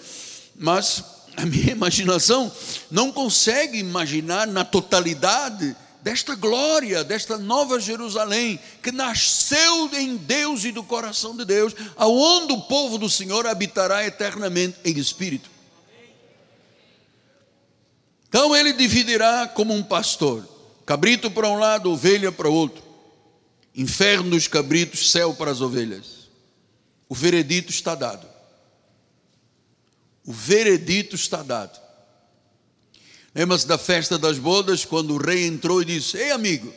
mas 0.55 1.03
a 1.37 1.45
minha 1.47 1.73
imaginação 1.73 2.51
não 2.91 3.13
consegue 3.13 3.79
imaginar 3.79 4.47
na 4.47 4.65
totalidade 4.65 5.77
desta 6.03 6.35
glória, 6.37 7.03
desta 7.03 7.37
nova 7.37 7.81
Jerusalém, 7.81 8.61
que 8.83 8.93
nasceu 8.93 9.91
em 9.93 10.17
Deus 10.17 10.65
e 10.65 10.71
do 10.71 10.85
coração 10.85 11.37
de 11.37 11.45
Deus, 11.45 11.75
aonde 11.97 12.53
o 12.53 12.61
povo 12.63 12.97
do 12.97 13.11
Senhor 13.11 13.47
habitará 13.47 14.07
eternamente 14.07 14.79
em 14.85 14.97
espírito. 14.99 15.51
Então 18.29 18.55
ele 18.55 18.73
dividirá 18.73 19.49
como 19.49 19.75
um 19.75 19.83
pastor: 19.83 20.47
cabrito 20.87 21.31
para 21.31 21.49
um 21.49 21.59
lado, 21.59 21.91
ovelha 21.91 22.31
para 22.33 22.49
outro. 22.49 22.83
Inferno 23.75 24.31
dos 24.31 24.49
cabritos, 24.49 25.11
céu 25.11 25.35
para 25.35 25.51
as 25.51 25.61
ovelhas. 25.61 26.31
O 27.09 27.15
veredito 27.15 27.71
está 27.71 27.95
dado. 27.95 28.27
O 30.25 30.33
veredito 30.33 31.15
está 31.15 31.43
dado. 31.43 31.79
Lembra-se 33.35 33.67
da 33.67 33.77
festa 33.77 34.19
das 34.19 34.39
bodas, 34.39 34.85
quando 34.85 35.15
o 35.15 35.19
rei 35.19 35.47
entrou 35.47 35.83
e 35.83 35.85
disse: 35.85 36.17
Ei, 36.17 36.31
amigo, 36.31 36.73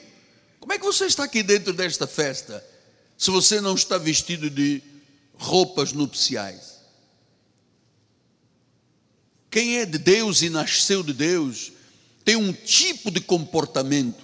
como 0.60 0.74
é 0.74 0.78
que 0.78 0.86
você 0.86 1.06
está 1.06 1.24
aqui 1.24 1.42
dentro 1.42 1.72
desta 1.72 2.06
festa, 2.06 2.64
se 3.18 3.32
você 3.32 3.62
não 3.62 3.76
está 3.76 3.98
vestido 3.98 4.50
de 4.50 4.84
roupas 5.36 5.94
nupciais? 5.94 6.80
Quem 9.50 9.78
é 9.78 9.86
de 9.86 9.98
Deus 9.98 10.42
e 10.42 10.50
nasceu 10.50 11.02
de 11.02 11.14
Deus 11.14 11.72
tem 12.24 12.36
um 12.36 12.54
tipo 12.54 13.10
de 13.10 13.20
comportamento 13.20 14.24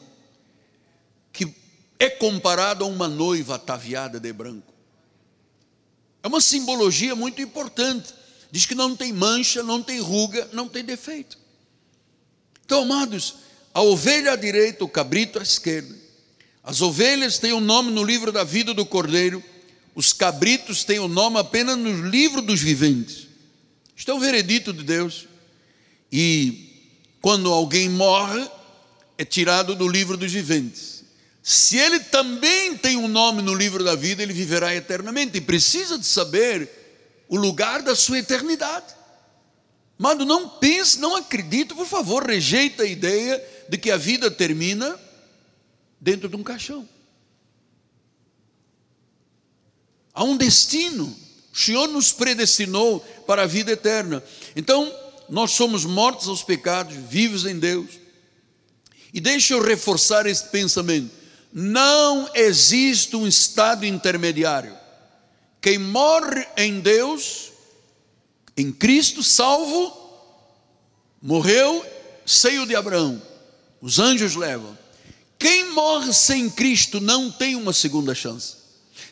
que 1.32 1.54
é 2.00 2.10
comparado 2.10 2.84
a 2.84 2.88
uma 2.88 3.08
noiva 3.08 3.56
ataviada 3.56 4.20
de 4.20 4.32
branco. 4.32 4.74
É 6.22 6.28
uma 6.28 6.42
simbologia 6.42 7.16
muito 7.16 7.42
importante. 7.42 8.14
Diz 8.52 8.66
que 8.66 8.74
não 8.76 8.96
tem 8.96 9.14
mancha, 9.14 9.62
não 9.62 9.82
tem 9.82 10.00
ruga, 10.00 10.50
não 10.54 10.68
tem 10.68 10.84
defeito. 10.84 11.38
Então, 12.66 12.82
amados, 12.82 13.36
a 13.74 13.82
ovelha 13.82 14.32
à 14.32 14.36
direita, 14.36 14.84
o 14.84 14.90
cabrito 14.90 15.38
à 15.38 15.44
esquerda. 15.44 15.96
As 16.64 16.82
ovelhas 16.82 17.38
têm 17.38 17.52
o 17.52 17.58
um 17.58 17.62
nome 17.62 17.92
no 17.92 18.04
livro 18.04 18.32
da 18.32 18.44
vida 18.44 18.74
do 18.74 18.86
cordeiro, 18.86 19.44
os 19.94 20.12
cabritos 20.12 20.84
têm 20.84 20.98
o 20.98 21.04
um 21.04 21.08
nome 21.08 21.38
apenas 21.38 21.78
no 21.78 22.10
livro 22.10 22.42
dos 22.42 22.60
viventes. 22.60 23.28
Isto 23.96 24.12
é 24.12 24.14
o 24.14 24.20
veredito 24.20 24.74
de 24.74 24.84
Deus. 24.84 25.28
E 26.12 26.65
quando 27.26 27.52
alguém 27.52 27.90
morre, 27.90 28.48
é 29.18 29.26
tirado 29.26 29.74
do 29.74 29.88
livro 29.88 30.16
dos 30.16 30.32
viventes. 30.32 31.04
Se 31.42 31.76
ele 31.76 32.00
também 32.00 32.78
tem 32.78 32.98
um 32.98 33.08
nome 33.08 33.42
no 33.42 33.56
livro 33.56 33.84
da 33.84 33.96
vida, 33.96 34.22
ele 34.22 34.32
viverá 34.32 34.76
eternamente 34.76 35.36
e 35.36 35.42
precisa 35.42 35.98
de 35.98 36.06
saber 36.06 36.70
o 37.28 37.36
lugar 37.36 37.82
da 37.82 37.96
sua 37.96 38.20
eternidade. 38.20 38.94
Mano, 39.98 40.24
não 40.24 40.48
pense, 40.48 41.00
não 41.00 41.16
acredite, 41.16 41.74
por 41.74 41.88
favor, 41.88 42.24
rejeita 42.24 42.84
a 42.84 42.86
ideia 42.88 43.44
de 43.68 43.76
que 43.80 43.90
a 43.90 43.98
vida 43.98 44.30
termina 44.30 44.96
dentro 46.00 46.30
de 46.30 46.36
um 46.36 46.44
caixão. 46.44 46.88
Há 50.14 50.24
um 50.24 50.38
destino. 50.38 51.06
O 51.52 51.58
Senhor 51.58 51.88
nos 51.88 52.12
predestinou 52.12 53.00
para 53.26 53.42
a 53.42 53.48
vida 53.48 53.72
eterna. 53.72 54.24
Então, 54.56 55.05
nós 55.30 55.52
somos 55.52 55.86
mortos 55.86 56.28
aos 56.28 56.44
pecados, 56.44 56.96
vivos 56.96 57.46
em 57.46 57.58
Deus. 57.58 57.90
E 59.14 59.20
deixa 59.20 59.54
eu 59.54 59.64
reforçar 59.64 60.26
esse 60.26 60.46
pensamento. 60.50 61.10
Não 61.52 62.30
existe 62.34 63.16
um 63.16 63.26
estado 63.26 63.86
intermediário. 63.86 64.76
Quem 65.62 65.78
morre 65.80 66.46
em 66.58 66.80
Deus, 66.80 67.52
em 68.58 68.72
Cristo, 68.72 69.24
salvo, 69.24 69.96
morreu, 71.22 71.84
seio 72.26 72.68
de 72.68 72.76
Abraão. 72.76 73.22
Os 73.82 74.00
anjos 74.00 74.36
levam. 74.36 74.78
Quem 75.40 75.72
morre 75.72 76.12
sem 76.14 76.50
Cristo 76.50 77.00
não 77.00 77.32
tem 77.32 77.56
uma 77.56 77.74
segunda 77.74 78.14
chance. 78.14 78.58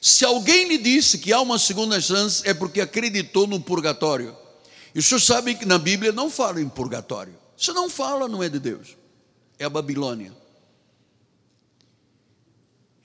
Se 0.01 0.25
alguém 0.25 0.67
lhe 0.67 0.77
disse 0.77 1.17
que 1.17 1.31
há 1.31 1.39
uma 1.39 1.57
segunda 1.57 2.01
chance, 2.01 2.41
é 2.45 2.53
porque 2.53 2.81
acreditou 2.81 3.47
no 3.47 3.59
purgatório. 3.59 4.35
E 4.93 4.99
os 4.99 5.05
senhores 5.05 5.25
sabem 5.25 5.55
que 5.55 5.65
na 5.65 5.77
Bíblia 5.77 6.11
não 6.11 6.29
fala 6.29 6.61
em 6.61 6.69
purgatório. 6.69 7.35
Se 7.57 7.71
não 7.73 7.89
fala, 7.89 8.27
não 8.27 8.43
é 8.43 8.49
de 8.49 8.59
Deus. 8.59 8.95
É 9.57 9.65
a 9.65 9.69
Babilônia. 9.69 10.31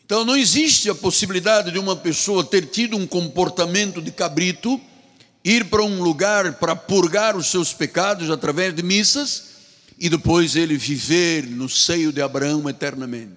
Então 0.05 0.24
não 0.24 0.37
existe 0.37 0.88
a 0.88 0.94
possibilidade 0.94 1.70
de 1.70 1.79
uma 1.79 1.94
pessoa 1.94 2.42
ter 2.42 2.66
tido 2.66 2.96
um 2.96 3.07
comportamento 3.07 4.01
de 4.01 4.11
cabrito, 4.11 4.81
ir 5.44 5.66
para 5.66 5.83
um 5.83 6.03
lugar 6.03 6.55
para 6.55 6.74
purgar 6.74 7.37
os 7.37 7.48
seus 7.48 7.74
pecados 7.74 8.31
através 8.31 8.74
de 8.74 8.83
missas 8.83 9.48
e 9.98 10.09
depois 10.09 10.57
ele 10.57 10.79
viver 10.79 11.46
no 11.46 11.68
seio 11.68 12.11
de 12.11 12.22
Abraão 12.22 12.68
eternamente. 12.70 13.35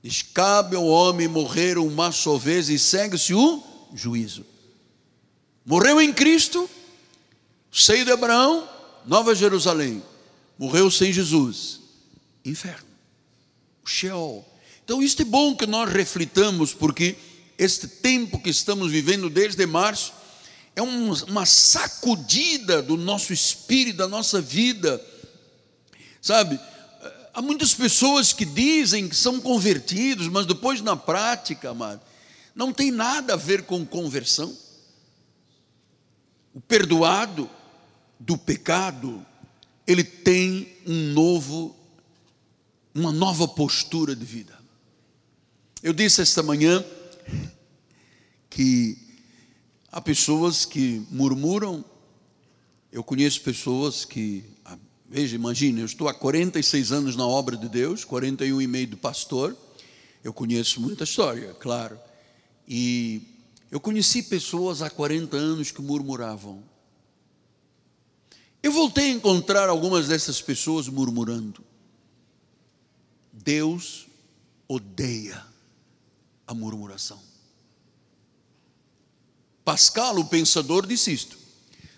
Diz: 0.00 0.22
cabe 0.22 0.76
ao 0.76 0.86
homem 0.86 1.26
morrer 1.26 1.76
uma 1.76 2.12
só 2.12 2.36
vez 2.36 2.68
e 2.68 2.78
segue-se 2.78 3.34
o 3.34 3.62
juízo. 3.92 4.46
Morreu 5.64 6.00
em 6.00 6.12
Cristo, 6.12 6.70
seio 7.82 8.04
de 8.04 8.10
Abraão, 8.10 8.68
Nova 9.04 9.34
Jerusalém. 9.34 10.02
Morreu 10.58 10.90
sem 10.90 11.12
Jesus, 11.12 11.80
inferno, 12.44 12.86
Sheol. 13.84 14.44
Então, 14.82 15.02
isso 15.02 15.20
é 15.20 15.24
bom 15.24 15.54
que 15.54 15.66
nós 15.66 15.92
reflitamos, 15.92 16.72
porque 16.72 17.16
este 17.58 17.86
tempo 17.86 18.38
que 18.38 18.48
estamos 18.48 18.90
vivendo 18.90 19.28
desde 19.28 19.66
março 19.66 20.14
é 20.74 20.80
uma 20.80 21.44
sacudida 21.44 22.82
do 22.82 22.96
nosso 22.96 23.32
espírito, 23.32 23.98
da 23.98 24.08
nossa 24.08 24.40
vida, 24.40 25.04
sabe? 26.22 26.58
Há 27.34 27.42
muitas 27.42 27.74
pessoas 27.74 28.32
que 28.32 28.46
dizem 28.46 29.08
que 29.08 29.16
são 29.16 29.40
convertidos, 29.40 30.28
mas 30.28 30.46
depois 30.46 30.80
na 30.80 30.96
prática, 30.96 31.70
amado, 31.70 32.00
não 32.54 32.72
tem 32.72 32.90
nada 32.90 33.34
a 33.34 33.36
ver 33.36 33.64
com 33.64 33.84
conversão. 33.84 34.56
o 36.54 36.60
perdoado 36.60 37.50
do 38.18 38.36
pecado, 38.36 39.24
ele 39.86 40.02
tem 40.02 40.68
um 40.86 41.12
novo, 41.12 41.76
uma 42.94 43.12
nova 43.12 43.46
postura 43.46 44.16
de 44.16 44.24
vida. 44.24 44.56
Eu 45.82 45.92
disse 45.92 46.20
esta 46.20 46.42
manhã 46.42 46.84
que 48.50 48.98
há 49.92 50.00
pessoas 50.00 50.64
que 50.64 51.06
murmuram, 51.10 51.84
eu 52.90 53.04
conheço 53.04 53.42
pessoas 53.42 54.04
que, 54.04 54.42
ah, 54.64 54.78
veja, 55.08 55.36
imagine, 55.36 55.80
eu 55.80 55.86
estou 55.86 56.08
há 56.08 56.14
46 56.14 56.92
anos 56.92 57.16
na 57.16 57.26
obra 57.26 57.56
de 57.56 57.68
Deus, 57.68 58.04
41 58.04 58.62
e 58.62 58.66
meio 58.66 58.86
de 58.86 58.96
pastor, 58.96 59.56
eu 60.24 60.32
conheço 60.32 60.80
muita 60.80 61.04
história, 61.04 61.54
claro, 61.54 61.98
e 62.66 63.22
eu 63.70 63.78
conheci 63.78 64.22
pessoas 64.22 64.82
há 64.82 64.90
40 64.90 65.36
anos 65.36 65.70
que 65.70 65.82
murmuravam. 65.82 66.62
Eu 68.66 68.72
voltei 68.72 69.12
a 69.12 69.14
encontrar 69.14 69.68
algumas 69.68 70.08
dessas 70.08 70.42
pessoas 70.42 70.88
murmurando. 70.88 71.64
Deus 73.32 74.08
odeia 74.66 75.40
a 76.44 76.52
murmuração. 76.52 77.22
Pascal, 79.64 80.18
o 80.18 80.24
pensador, 80.24 80.84
disse 80.84 81.12
isto. 81.12 81.38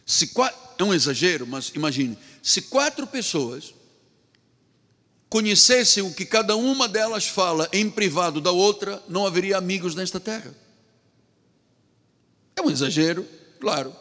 Se, 0.04 0.31
é 0.78 0.85
um 0.85 0.92
exagero, 0.92 1.46
mas 1.46 1.72
imagine: 1.74 2.18
se 2.42 2.61
quatro 2.61 3.07
pessoas 3.07 3.72
conhecessem 5.31 6.02
o 6.02 6.12
que 6.12 6.26
cada 6.26 6.54
uma 6.54 6.87
delas 6.87 7.26
fala 7.26 7.66
em 7.72 7.88
privado 7.88 8.42
da 8.42 8.50
outra, 8.50 9.02
não 9.09 9.26
haveria 9.26 9.57
amigos 9.57 9.94
nesta 9.94 10.20
terra. 10.20 10.54
É 12.54 12.61
um 12.61 12.70
exagero, 12.70 13.26
claro. 13.59 13.96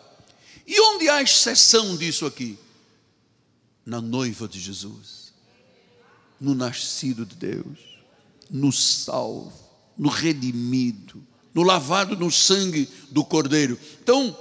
E 0.68 0.82
onde 0.82 1.08
há 1.08 1.22
exceção 1.22 1.96
disso 1.96 2.26
aqui? 2.26 2.60
Na 3.86 4.02
noiva 4.02 4.50
de 4.50 4.60
Jesus, 4.60 5.34
no 6.42 6.54
nascido 6.54 7.26
de 7.26 7.36
Deus, 7.36 7.80
no 8.52 8.72
salvo, 8.74 9.54
no 9.98 10.10
redimido, 10.10 11.26
no 11.54 11.64
lavado 11.64 12.18
no 12.18 12.30
sangue 12.30 12.88
do 13.10 13.24
Cordeiro. 13.24 13.80
Então, 14.04 14.38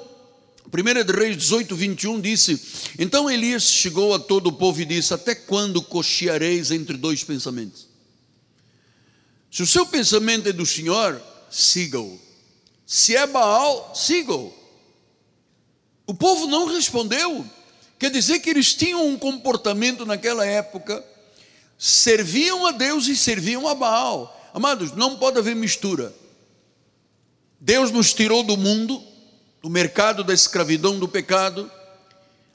1 0.66 1.04
de 1.04 1.12
Reis 1.12 1.36
18, 1.36 1.76
21 1.76 2.20
disse: 2.20 2.60
Então 2.98 3.30
Elias 3.30 3.62
chegou 3.62 4.12
a 4.12 4.18
todo 4.18 4.48
o 4.48 4.52
povo 4.52 4.80
e 4.80 4.84
disse: 4.84 5.14
Até 5.14 5.32
quando 5.32 5.80
cocheareis 5.80 6.72
entre 6.72 6.96
dois 6.96 7.22
pensamentos? 7.22 7.86
Se 9.48 9.62
o 9.62 9.66
seu 9.66 9.86
pensamento 9.86 10.48
é 10.48 10.52
do 10.52 10.66
Senhor, 10.66 11.22
siga-o. 11.48 12.20
Se 12.84 13.16
é 13.16 13.26
Baal, 13.26 13.94
sigam. 13.94 14.52
O 16.06 16.14
povo 16.14 16.46
não 16.46 16.66
respondeu. 16.66 17.44
Quer 17.98 18.10
dizer 18.10 18.40
que 18.40 18.50
eles 18.50 18.74
tinham 18.74 19.06
um 19.06 19.18
comportamento 19.18 20.04
naquela 20.04 20.46
época, 20.46 21.04
serviam 21.78 22.66
a 22.66 22.70
Deus 22.70 23.08
e 23.08 23.16
serviam 23.16 23.66
a 23.66 23.74
Baal. 23.74 24.50
Amados, 24.52 24.92
não 24.92 25.16
pode 25.16 25.38
haver 25.38 25.56
mistura. 25.56 26.14
Deus 27.58 27.90
nos 27.90 28.12
tirou 28.12 28.42
do 28.42 28.56
mundo, 28.56 29.02
do 29.62 29.70
mercado 29.70 30.22
da 30.22 30.34
escravidão 30.34 30.98
do 30.98 31.08
pecado. 31.08 31.70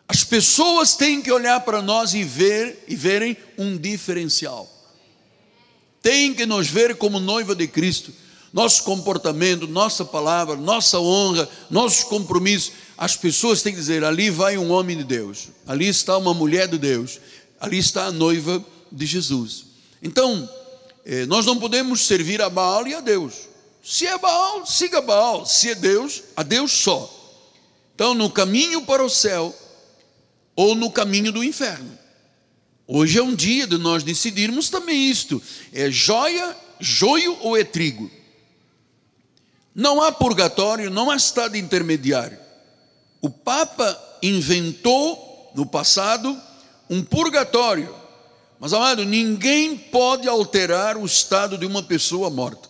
As 0.07 0.23
pessoas 0.23 0.95
têm 0.95 1.21
que 1.21 1.31
olhar 1.31 1.59
para 1.61 1.81
nós 1.81 2.13
e 2.13 2.23
ver 2.23 2.85
e 2.87 2.95
verem 2.95 3.35
um 3.57 3.77
diferencial. 3.77 4.69
Tem 6.01 6.33
que 6.33 6.45
nos 6.45 6.67
ver 6.67 6.95
como 6.95 7.19
noiva 7.19 7.55
de 7.55 7.67
Cristo 7.67 8.13
nosso 8.53 8.83
comportamento, 8.83 9.67
nossa 9.67 10.03
palavra, 10.03 10.55
nossa 10.55 10.99
honra, 10.99 11.47
nossos 11.69 12.03
compromissos. 12.03 12.73
As 13.01 13.17
pessoas 13.17 13.63
têm 13.63 13.73
que 13.73 13.79
dizer: 13.79 14.03
ali 14.03 14.29
vai 14.29 14.59
um 14.59 14.69
homem 14.69 14.95
de 14.95 15.03
Deus, 15.03 15.47
ali 15.65 15.87
está 15.87 16.15
uma 16.15 16.35
mulher 16.35 16.67
de 16.67 16.77
Deus, 16.77 17.19
ali 17.59 17.79
está 17.79 18.05
a 18.05 18.11
noiva 18.11 18.63
de 18.91 19.07
Jesus. 19.07 19.65
Então, 20.03 20.47
eh, 21.03 21.25
nós 21.25 21.43
não 21.43 21.57
podemos 21.57 22.05
servir 22.05 22.43
a 22.43 22.47
Baal 22.47 22.87
e 22.87 22.93
a 22.93 22.99
Deus. 22.99 23.49
Se 23.83 24.05
é 24.05 24.15
Baal, 24.19 24.67
siga 24.67 25.01
Baal. 25.01 25.47
Se 25.47 25.71
é 25.71 25.73
Deus, 25.73 26.21
a 26.37 26.43
Deus 26.43 26.71
só. 26.71 27.11
Então, 27.95 28.13
no 28.13 28.29
caminho 28.29 28.83
para 28.83 29.03
o 29.03 29.09
céu 29.09 29.51
ou 30.55 30.75
no 30.75 30.91
caminho 30.91 31.31
do 31.31 31.43
inferno. 31.43 31.97
Hoje 32.85 33.17
é 33.17 33.23
um 33.23 33.33
dia 33.33 33.65
de 33.65 33.79
nós 33.79 34.03
decidirmos 34.03 34.69
também 34.69 35.09
isto: 35.09 35.41
é 35.73 35.89
joia, 35.89 36.55
joio 36.79 37.35
ou 37.41 37.57
é 37.57 37.63
trigo? 37.63 38.11
Não 39.73 40.03
há 40.03 40.11
purgatório, 40.11 40.91
não 40.91 41.09
há 41.09 41.15
estado 41.15 41.57
intermediário. 41.57 42.40
O 43.21 43.29
Papa 43.29 43.97
inventou 44.21 45.51
no 45.55 45.65
passado 45.65 46.35
um 46.89 47.03
purgatório. 47.03 47.93
Mas, 48.59 48.73
amado, 48.73 49.05
ninguém 49.05 49.77
pode 49.77 50.27
alterar 50.27 50.97
o 50.97 51.05
estado 51.05 51.57
de 51.57 51.65
uma 51.65 51.81
pessoa 51.81 52.29
morta. 52.29 52.69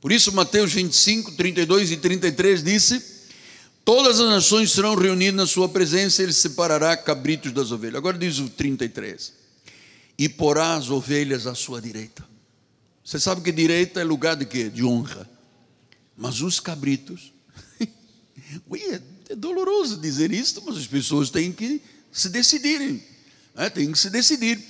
Por 0.00 0.12
isso, 0.12 0.32
Mateus 0.32 0.72
25, 0.72 1.32
32 1.32 1.92
e 1.92 1.96
33 1.96 2.62
disse: 2.62 3.14
Todas 3.84 4.20
as 4.20 4.28
nações 4.28 4.70
serão 4.70 4.94
reunidas 4.94 5.34
na 5.34 5.46
sua 5.46 5.68
presença, 5.68 6.22
ele 6.22 6.32
separará 6.32 6.96
cabritos 6.96 7.52
das 7.52 7.72
ovelhas. 7.72 7.96
Agora 7.96 8.18
diz 8.18 8.38
o 8.38 8.48
33: 8.48 9.32
E 10.18 10.28
porá 10.28 10.74
as 10.74 10.90
ovelhas 10.90 11.46
à 11.46 11.54
sua 11.54 11.80
direita. 11.80 12.24
Você 13.04 13.18
sabe 13.18 13.42
que 13.42 13.52
direita 13.52 14.00
é 14.00 14.04
lugar 14.04 14.36
de 14.36 14.46
quê? 14.46 14.70
De 14.70 14.84
honra. 14.84 15.28
Mas 16.16 16.40
os 16.40 16.60
cabritos, 16.60 17.32
é, 19.28 19.34
doloroso 19.34 19.96
dizer 19.96 20.32
isso, 20.32 20.62
mas 20.66 20.76
as 20.76 20.86
pessoas 20.86 21.30
têm 21.30 21.52
que 21.52 21.80
se 22.12 22.28
decidirem, 22.28 23.02
né? 23.54 23.70
têm 23.70 23.90
que 23.90 23.98
se 23.98 24.10
decidir. 24.10 24.62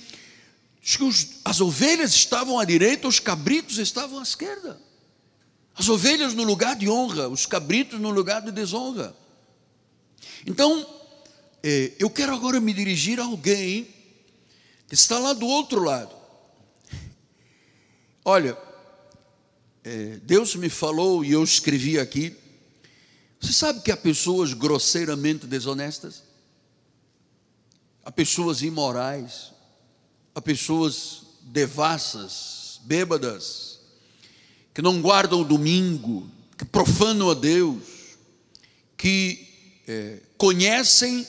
As 1.43 1.61
ovelhas 1.61 2.13
estavam 2.13 2.59
à 2.59 2.65
direita, 2.65 3.07
os 3.07 3.19
cabritos 3.19 3.79
estavam 3.79 4.19
à 4.19 4.23
esquerda. 4.23 4.79
As 5.75 5.89
ovelhas 5.89 6.33
no 6.33 6.43
lugar 6.43 6.75
de 6.75 6.87
honra, 6.87 7.27
os 7.27 7.45
cabritos 7.45 7.99
no 7.99 8.09
lugar 8.09 8.41
de 8.41 8.51
desonra. 8.51 9.15
Então, 10.45 10.87
é, 11.61 11.91
eu 11.99 12.09
quero 12.09 12.33
agora 12.33 12.61
me 12.61 12.71
dirigir 12.71 13.19
a 13.19 13.23
alguém 13.23 13.87
que 14.87 14.93
está 14.93 15.17
lá 15.17 15.33
do 15.33 15.47
outro 15.47 15.83
lado. 15.83 16.15
Olha, 18.23 18.57
é, 19.83 20.19
Deus 20.23 20.55
me 20.55 20.69
falou 20.69 21.25
e 21.25 21.31
eu 21.31 21.43
escrevi 21.43 21.99
aqui. 21.99 22.35
Você 23.45 23.53
sabe 23.53 23.81
que 23.81 23.91
há 23.91 23.97
pessoas 23.97 24.53
grosseiramente 24.53 25.45
desonestas? 25.45 26.23
Há 28.03 28.11
pessoas 28.11 28.63
imorais, 28.63 29.51
há 30.33 30.41
pessoas 30.41 31.21
devassas, 31.41 32.81
bêbadas, 32.85 33.79
que 34.73 34.81
não 34.81 34.99
guardam 34.99 35.41
o 35.41 35.45
domingo, 35.45 36.27
que 36.57 36.65
profanam 36.65 37.29
a 37.29 37.35
Deus, 37.35 37.83
que 38.97 39.47
é, 39.87 40.21
conhecem, 40.39 41.27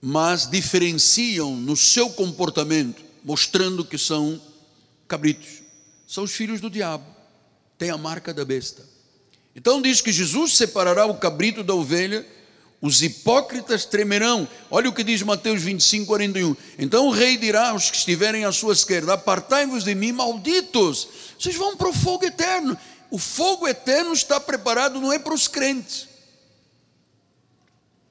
mas 0.00 0.46
diferenciam 0.46 1.54
no 1.54 1.76
seu 1.76 2.08
comportamento, 2.08 3.02
mostrando 3.22 3.84
que 3.84 3.98
são 3.98 4.40
cabritos, 5.06 5.62
são 6.06 6.24
os 6.24 6.32
filhos 6.32 6.62
do 6.62 6.70
diabo 6.70 7.20
tem 7.80 7.88
a 7.88 7.96
marca 7.96 8.34
da 8.34 8.44
besta. 8.44 8.86
Então 9.60 9.82
diz 9.82 10.00
que 10.00 10.10
Jesus 10.10 10.56
separará 10.56 11.04
o 11.04 11.18
cabrito 11.18 11.62
da 11.62 11.74
ovelha, 11.74 12.26
os 12.80 13.02
hipócritas 13.02 13.84
tremerão. 13.84 14.48
Olha 14.70 14.88
o 14.88 14.92
que 14.92 15.04
diz 15.04 15.20
Mateus 15.20 15.60
25, 15.60 16.06
41. 16.06 16.56
Então 16.78 17.06
o 17.06 17.10
rei 17.10 17.36
dirá 17.36 17.68
aos 17.68 17.90
que 17.90 17.96
estiverem 17.98 18.46
à 18.46 18.52
sua 18.52 18.72
esquerda: 18.72 19.12
Apartai-vos 19.12 19.84
de 19.84 19.94
mim, 19.94 20.12
malditos, 20.12 21.06
vocês 21.38 21.54
vão 21.56 21.76
para 21.76 21.90
o 21.90 21.92
fogo 21.92 22.24
eterno. 22.24 22.74
O 23.10 23.18
fogo 23.18 23.68
eterno 23.68 24.14
está 24.14 24.40
preparado, 24.40 24.98
não 24.98 25.12
é 25.12 25.18
para 25.18 25.34
os 25.34 25.46
crentes. 25.46 26.08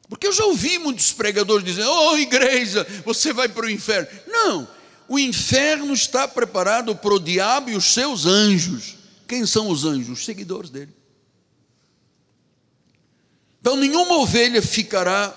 Porque 0.08 0.28
eu 0.28 0.34
já 0.34 0.46
ouvi 0.46 0.78
muitos 0.78 1.12
pregadores 1.12 1.66
dizendo: 1.66 1.90
Oh, 1.90 2.16
igreja, 2.16 2.86
você 3.04 3.34
vai 3.34 3.50
para 3.50 3.66
o 3.66 3.70
inferno. 3.72 4.08
Não, 4.28 4.68
o 5.08 5.18
inferno 5.18 5.96
está 5.96 6.28
preparado 6.28 6.96
para 6.96 7.16
o 7.16 7.20
diabo 7.20 7.72
e 7.72 7.76
os 7.76 7.92
seus 7.92 8.28
anjos. 8.28 8.98
Quem 9.28 9.48
são 9.48 9.68
os 9.70 9.84
anjos? 9.84 10.10
Os 10.20 10.26
seguidores 10.26 10.70
dele. 10.70 10.99
Então 13.62 13.76
nenhuma 13.76 14.16
ovelha 14.18 14.62
ficará 14.62 15.36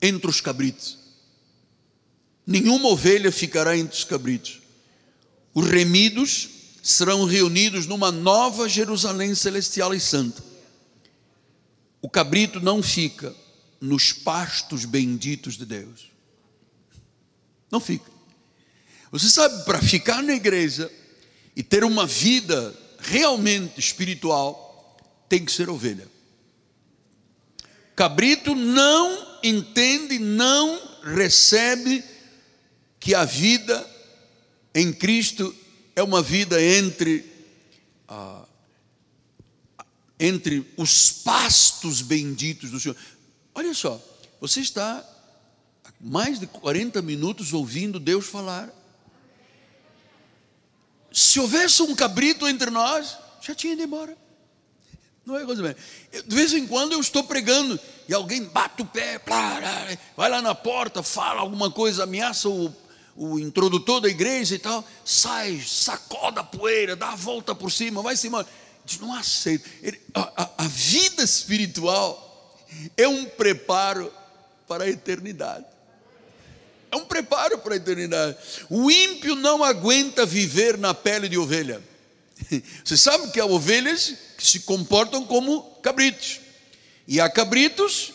entre 0.00 0.28
os 0.28 0.40
cabritos. 0.40 0.98
Nenhuma 2.46 2.88
ovelha 2.88 3.32
ficará 3.32 3.76
entre 3.76 3.96
os 3.96 4.04
cabritos. 4.04 4.60
Os 5.54 5.66
remidos 5.68 6.48
serão 6.82 7.24
reunidos 7.24 7.86
numa 7.86 8.12
nova 8.12 8.68
Jerusalém 8.68 9.34
celestial 9.34 9.94
e 9.94 10.00
santa. 10.00 10.42
O 12.00 12.08
cabrito 12.08 12.60
não 12.60 12.82
fica 12.82 13.34
nos 13.80 14.12
pastos 14.12 14.84
benditos 14.84 15.56
de 15.56 15.66
Deus. 15.66 16.10
Não 17.70 17.80
fica. 17.80 18.10
Você 19.10 19.28
sabe, 19.28 19.64
para 19.64 19.80
ficar 19.80 20.22
na 20.22 20.34
igreja, 20.34 20.90
e 21.56 21.62
ter 21.62 21.82
uma 21.84 22.06
vida 22.06 22.74
realmente 22.98 23.80
espiritual, 23.80 24.96
tem 25.28 25.44
que 25.44 25.50
ser 25.50 25.70
ovelha. 25.70 26.06
Cabrito 27.96 28.54
não 28.54 29.38
entende, 29.42 30.18
não 30.18 30.78
recebe 31.02 32.04
que 33.00 33.14
a 33.14 33.24
vida 33.24 33.88
em 34.74 34.92
Cristo 34.92 35.56
é 35.96 36.02
uma 36.02 36.22
vida 36.22 36.62
entre 36.62 37.24
ah, 38.06 38.44
entre 40.20 40.70
os 40.76 41.10
pastos 41.10 42.02
benditos 42.02 42.70
do 42.70 42.78
Senhor. 42.78 42.96
Olha 43.54 43.72
só, 43.72 43.98
você 44.40 44.60
está 44.60 45.04
há 45.84 45.92
mais 45.98 46.38
de 46.38 46.46
40 46.46 47.00
minutos 47.00 47.54
ouvindo 47.54 47.98
Deus 47.98 48.26
falar. 48.26 48.70
Se 51.10 51.40
houvesse 51.40 51.82
um 51.82 51.94
cabrito 51.94 52.46
entre 52.46 52.70
nós, 52.70 53.16
já 53.40 53.54
tinha 53.54 53.72
ido 53.72 53.82
embora. 53.82 54.25
Não 55.26 55.36
é 55.36 55.44
coisa 55.44 55.60
bem. 55.60 55.74
De 56.24 56.36
vez 56.36 56.52
em 56.52 56.68
quando 56.68 56.92
eu 56.92 57.00
estou 57.00 57.24
pregando 57.24 57.78
e 58.08 58.14
alguém 58.14 58.44
bate 58.44 58.82
o 58.82 58.86
pé, 58.86 59.20
vai 60.16 60.30
lá 60.30 60.40
na 60.40 60.54
porta, 60.54 61.02
fala 61.02 61.40
alguma 61.40 61.68
coisa, 61.68 62.04
ameaça 62.04 62.48
o, 62.48 62.72
o 63.16 63.36
introdutor 63.36 64.00
da 64.00 64.08
igreja 64.08 64.54
e 64.54 64.58
tal, 64.60 64.84
sai, 65.04 65.60
sacoda 65.66 66.42
a 66.42 66.44
poeira, 66.44 66.94
dá 66.94 67.08
a 67.08 67.16
volta 67.16 67.56
por 67.56 67.72
cima, 67.72 68.02
vai 68.02 68.14
embora. 68.22 68.46
Diz, 68.84 69.00
não 69.00 69.12
aceito. 69.12 69.68
Ele, 69.82 70.00
a, 70.14 70.44
a, 70.44 70.50
a 70.58 70.68
vida 70.68 71.24
espiritual 71.24 72.56
é 72.96 73.08
um 73.08 73.24
preparo 73.24 74.12
para 74.68 74.84
a 74.84 74.88
eternidade. 74.88 75.66
É 76.88 76.94
um 76.94 77.04
preparo 77.04 77.58
para 77.58 77.74
a 77.74 77.76
eternidade. 77.76 78.36
O 78.70 78.88
ímpio 78.88 79.34
não 79.34 79.64
aguenta 79.64 80.24
viver 80.24 80.78
na 80.78 80.94
pele 80.94 81.28
de 81.28 81.36
ovelha. 81.36 81.82
Você 82.84 82.96
sabe 82.96 83.30
que 83.30 83.40
há 83.40 83.46
ovelhas 83.46 84.14
que 84.36 84.46
se 84.46 84.60
comportam 84.60 85.24
como 85.24 85.62
cabritos. 85.82 86.40
E 87.08 87.20
há 87.20 87.28
cabritos 87.28 88.12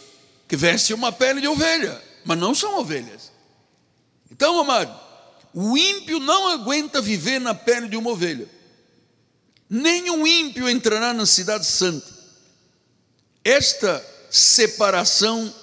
que 0.47 0.55
vestem 0.55 0.95
uma 0.95 1.11
pele 1.11 1.41
de 1.41 1.47
ovelha, 1.47 2.01
mas 2.25 2.37
não 2.37 2.53
são 2.53 2.79
ovelhas. 2.79 3.31
Então, 4.29 4.59
amado, 4.59 4.97
o 5.53 5.77
ímpio 5.77 6.19
não 6.19 6.47
aguenta 6.49 7.01
viver 7.01 7.39
na 7.39 7.53
pele 7.53 7.87
de 7.87 7.97
uma 7.97 8.11
ovelha. 8.11 8.47
Nenhum 9.69 10.27
ímpio 10.27 10.69
entrará 10.69 11.13
na 11.13 11.25
cidade 11.25 11.65
santa. 11.65 12.11
Esta 13.43 14.05
separação 14.29 15.53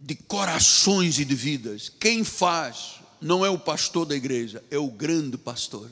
de 0.00 0.14
corações 0.14 1.18
e 1.18 1.24
de 1.24 1.34
vidas, 1.34 1.90
quem 2.00 2.24
faz 2.24 3.00
não 3.20 3.44
é 3.44 3.50
o 3.50 3.58
pastor 3.58 4.06
da 4.06 4.14
igreja, 4.14 4.62
é 4.70 4.78
o 4.78 4.90
grande 4.90 5.36
pastor. 5.36 5.90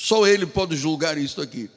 Só 0.00 0.24
ele 0.28 0.46
pode 0.46 0.76
julgar 0.76 1.18
isso 1.18 1.40
aqui. 1.40 1.68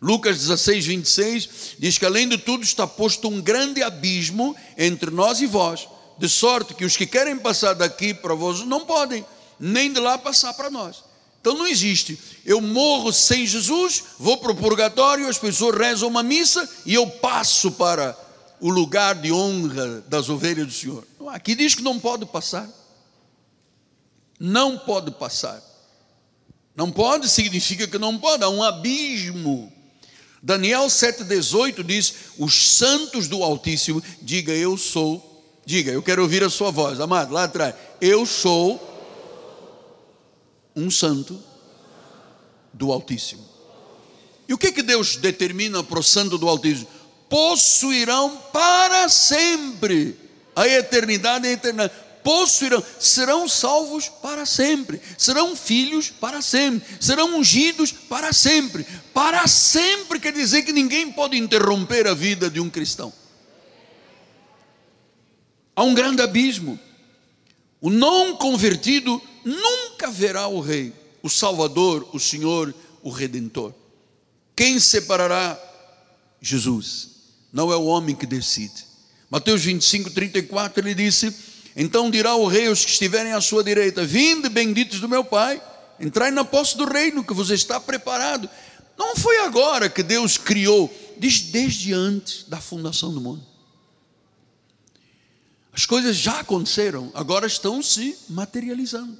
Lucas 0.00 0.38
16, 0.38 0.86
26 0.86 1.48
diz 1.78 1.98
que 1.98 2.06
além 2.06 2.26
de 2.26 2.38
tudo 2.38 2.64
está 2.64 2.86
posto 2.86 3.28
um 3.28 3.42
grande 3.42 3.82
abismo 3.82 4.56
entre 4.78 5.10
nós 5.10 5.42
e 5.42 5.46
vós, 5.46 5.86
de 6.16 6.28
sorte 6.30 6.72
que 6.72 6.86
os 6.86 6.96
que 6.96 7.06
querem 7.06 7.38
passar 7.38 7.74
daqui 7.74 8.14
para 8.14 8.34
vós 8.34 8.60
não 8.64 8.86
podem, 8.86 9.22
nem 9.60 9.92
de 9.92 10.00
lá 10.00 10.16
passar 10.16 10.54
para 10.54 10.70
nós. 10.70 11.04
Então 11.42 11.58
não 11.58 11.66
existe. 11.66 12.18
Eu 12.42 12.58
morro 12.62 13.12
sem 13.12 13.46
Jesus, 13.46 14.02
vou 14.18 14.38
para 14.38 14.52
o 14.52 14.56
purgatório, 14.56 15.28
as 15.28 15.36
pessoas 15.36 15.76
rezam 15.76 16.08
uma 16.08 16.22
missa 16.22 16.66
e 16.86 16.94
eu 16.94 17.06
passo 17.06 17.72
para 17.72 18.16
o 18.60 18.70
lugar 18.70 19.14
de 19.14 19.30
honra 19.30 20.02
das 20.08 20.30
ovelhas 20.30 20.66
do 20.66 20.72
Senhor. 20.72 21.04
Aqui 21.28 21.54
diz 21.54 21.74
que 21.74 21.82
não 21.82 22.00
pode 22.00 22.24
passar. 22.24 22.66
Não 24.40 24.78
pode 24.78 25.10
passar. 25.10 25.67
Não 26.78 26.92
pode 26.92 27.28
significa 27.28 27.88
que 27.88 27.98
não 27.98 28.16
pode, 28.16 28.44
há 28.44 28.48
um 28.48 28.62
abismo. 28.62 29.72
Daniel 30.40 30.86
7,18 30.86 31.82
diz: 31.82 32.14
Os 32.38 32.54
santos 32.76 33.26
do 33.26 33.42
Altíssimo, 33.42 34.00
diga 34.22 34.52
eu 34.52 34.76
sou, 34.76 35.60
diga, 35.66 35.90
eu 35.90 36.00
quero 36.00 36.22
ouvir 36.22 36.44
a 36.44 36.48
sua 36.48 36.70
voz, 36.70 37.00
amado, 37.00 37.32
lá 37.32 37.42
atrás, 37.42 37.74
eu 38.00 38.24
sou 38.24 38.80
um 40.76 40.88
santo 40.88 41.42
do 42.72 42.92
Altíssimo. 42.92 43.44
E 44.48 44.54
o 44.54 44.58
que, 44.58 44.70
que 44.70 44.80
Deus 44.80 45.16
determina 45.16 45.82
para 45.82 45.98
o 45.98 46.02
santo 46.02 46.38
do 46.38 46.48
Altíssimo? 46.48 46.86
Possuirão 47.28 48.36
para 48.52 49.08
sempre 49.08 50.16
a 50.54 50.68
eternidade 50.68 51.44
e 51.44 51.50
a 51.50 51.52
eternidade 51.54 51.92
possuirão, 52.28 52.84
serão 53.00 53.48
salvos 53.48 54.10
para 54.10 54.44
sempre, 54.44 55.00
serão 55.16 55.56
filhos 55.56 56.10
para 56.10 56.42
sempre, 56.42 56.86
serão 57.00 57.38
ungidos 57.38 57.90
para 57.90 58.34
sempre. 58.34 58.86
Para 59.14 59.46
sempre 59.46 60.20
quer 60.20 60.34
dizer 60.34 60.60
que 60.60 60.70
ninguém 60.70 61.10
pode 61.10 61.38
interromper 61.38 62.06
a 62.06 62.12
vida 62.12 62.50
de 62.50 62.60
um 62.60 62.68
cristão. 62.68 63.10
Há 65.74 65.82
um 65.82 65.94
grande 65.94 66.20
abismo. 66.20 66.78
O 67.80 67.88
não 67.88 68.36
convertido 68.36 69.22
nunca 69.42 70.10
verá 70.10 70.48
o 70.48 70.60
Rei, 70.60 70.92
o 71.22 71.30
Salvador, 71.30 72.10
o 72.12 72.20
Senhor, 72.20 72.74
o 73.02 73.08
Redentor. 73.08 73.72
Quem 74.54 74.78
separará? 74.78 75.58
Jesus. 76.42 77.08
Não 77.50 77.72
é 77.72 77.76
o 77.76 77.86
homem 77.86 78.14
que 78.14 78.26
decide. 78.26 78.84
Mateus 79.30 79.64
25, 79.64 80.10
34, 80.10 80.80
ele 80.86 80.94
disse 80.94 81.47
então 81.80 82.10
dirá 82.10 82.34
o 82.34 82.48
rei 82.48 82.66
aos 82.66 82.84
que 82.84 82.90
estiverem 82.90 83.32
à 83.32 83.40
sua 83.40 83.62
direita: 83.62 84.04
Vinde, 84.04 84.48
benditos 84.48 84.98
do 84.98 85.08
meu 85.08 85.24
Pai, 85.24 85.62
entrai 86.00 86.32
na 86.32 86.44
posse 86.44 86.76
do 86.76 86.84
reino 86.84 87.22
que 87.22 87.32
vos 87.32 87.50
está 87.50 87.78
preparado. 87.78 88.50
Não 88.98 89.14
foi 89.14 89.38
agora 89.44 89.88
que 89.88 90.02
Deus 90.02 90.36
criou, 90.36 90.92
diz 91.16 91.40
desde 91.40 91.94
antes 91.94 92.42
da 92.48 92.60
fundação 92.60 93.14
do 93.14 93.20
mundo. 93.20 93.46
As 95.72 95.86
coisas 95.86 96.16
já 96.16 96.40
aconteceram, 96.40 97.12
agora 97.14 97.46
estão 97.46 97.80
se 97.80 98.18
materializando. 98.28 99.16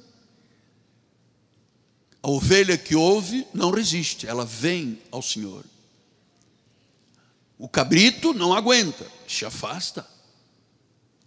A 2.21 2.29
ovelha 2.29 2.77
que 2.77 2.93
ouve 2.93 3.47
não 3.53 3.71
resiste, 3.71 4.27
ela 4.27 4.43
vem 4.43 5.01
ao 5.09 5.21
Senhor. 5.21 5.63
O 7.57 7.69
cabrito 7.69 8.33
não 8.33 8.53
aguenta, 8.53 9.07
se 9.25 9.45
afasta 9.45 10.05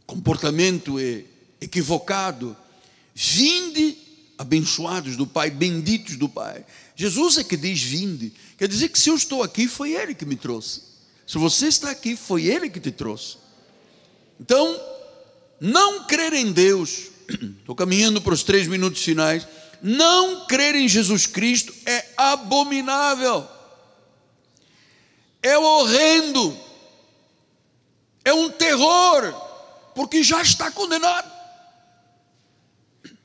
comportamento 0.06 0.98
é 0.98 1.24
equivocado. 1.60 2.56
Vinde, 3.14 3.96
abençoados 4.38 5.16
do 5.16 5.26
Pai, 5.26 5.50
benditos 5.50 6.16
do 6.16 6.28
Pai. 6.28 6.64
Jesus 6.96 7.38
é 7.38 7.44
que 7.44 7.56
diz 7.56 7.82
vinde. 7.82 8.32
Quer 8.58 8.68
dizer 8.68 8.88
que 8.88 8.98
se 8.98 9.08
eu 9.08 9.14
estou 9.14 9.42
aqui, 9.42 9.66
foi 9.66 9.92
Ele 9.92 10.14
que 10.14 10.24
me 10.24 10.36
trouxe. 10.36 10.82
Se 11.26 11.38
você 11.38 11.66
está 11.66 11.90
aqui, 11.90 12.16
foi 12.16 12.46
Ele 12.46 12.68
que 12.68 12.80
te 12.80 12.90
trouxe. 12.90 13.36
Então, 14.40 14.80
não 15.60 16.04
crer 16.04 16.32
em 16.32 16.52
Deus, 16.52 17.08
estou 17.60 17.74
caminhando 17.74 18.20
para 18.20 18.34
os 18.34 18.42
três 18.42 18.66
minutos 18.66 19.02
finais. 19.02 19.46
Não 19.80 20.46
crer 20.46 20.74
em 20.74 20.88
Jesus 20.88 21.26
Cristo 21.26 21.74
é 21.86 22.04
abominável, 22.16 23.46
é 25.42 25.58
horrendo, 25.58 26.56
é 28.24 28.32
um 28.32 28.48
terror 28.48 29.41
porque 29.94 30.22
já 30.22 30.42
está 30.42 30.70
condenado. 30.70 31.30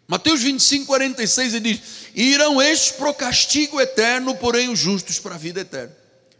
Mateus 0.07 0.41
25, 0.41 0.85
46, 0.85 1.53
ele 1.53 1.73
diz: 1.73 1.81
Irão 2.15 2.61
estes 2.61 2.93
para 2.93 3.09
o 3.09 3.13
castigo 3.13 3.79
eterno, 3.81 4.35
porém 4.35 4.69
os 4.69 4.79
justos 4.79 5.19
para 5.19 5.35
a 5.35 5.37
vida 5.37 5.61
eterna. 5.61 5.95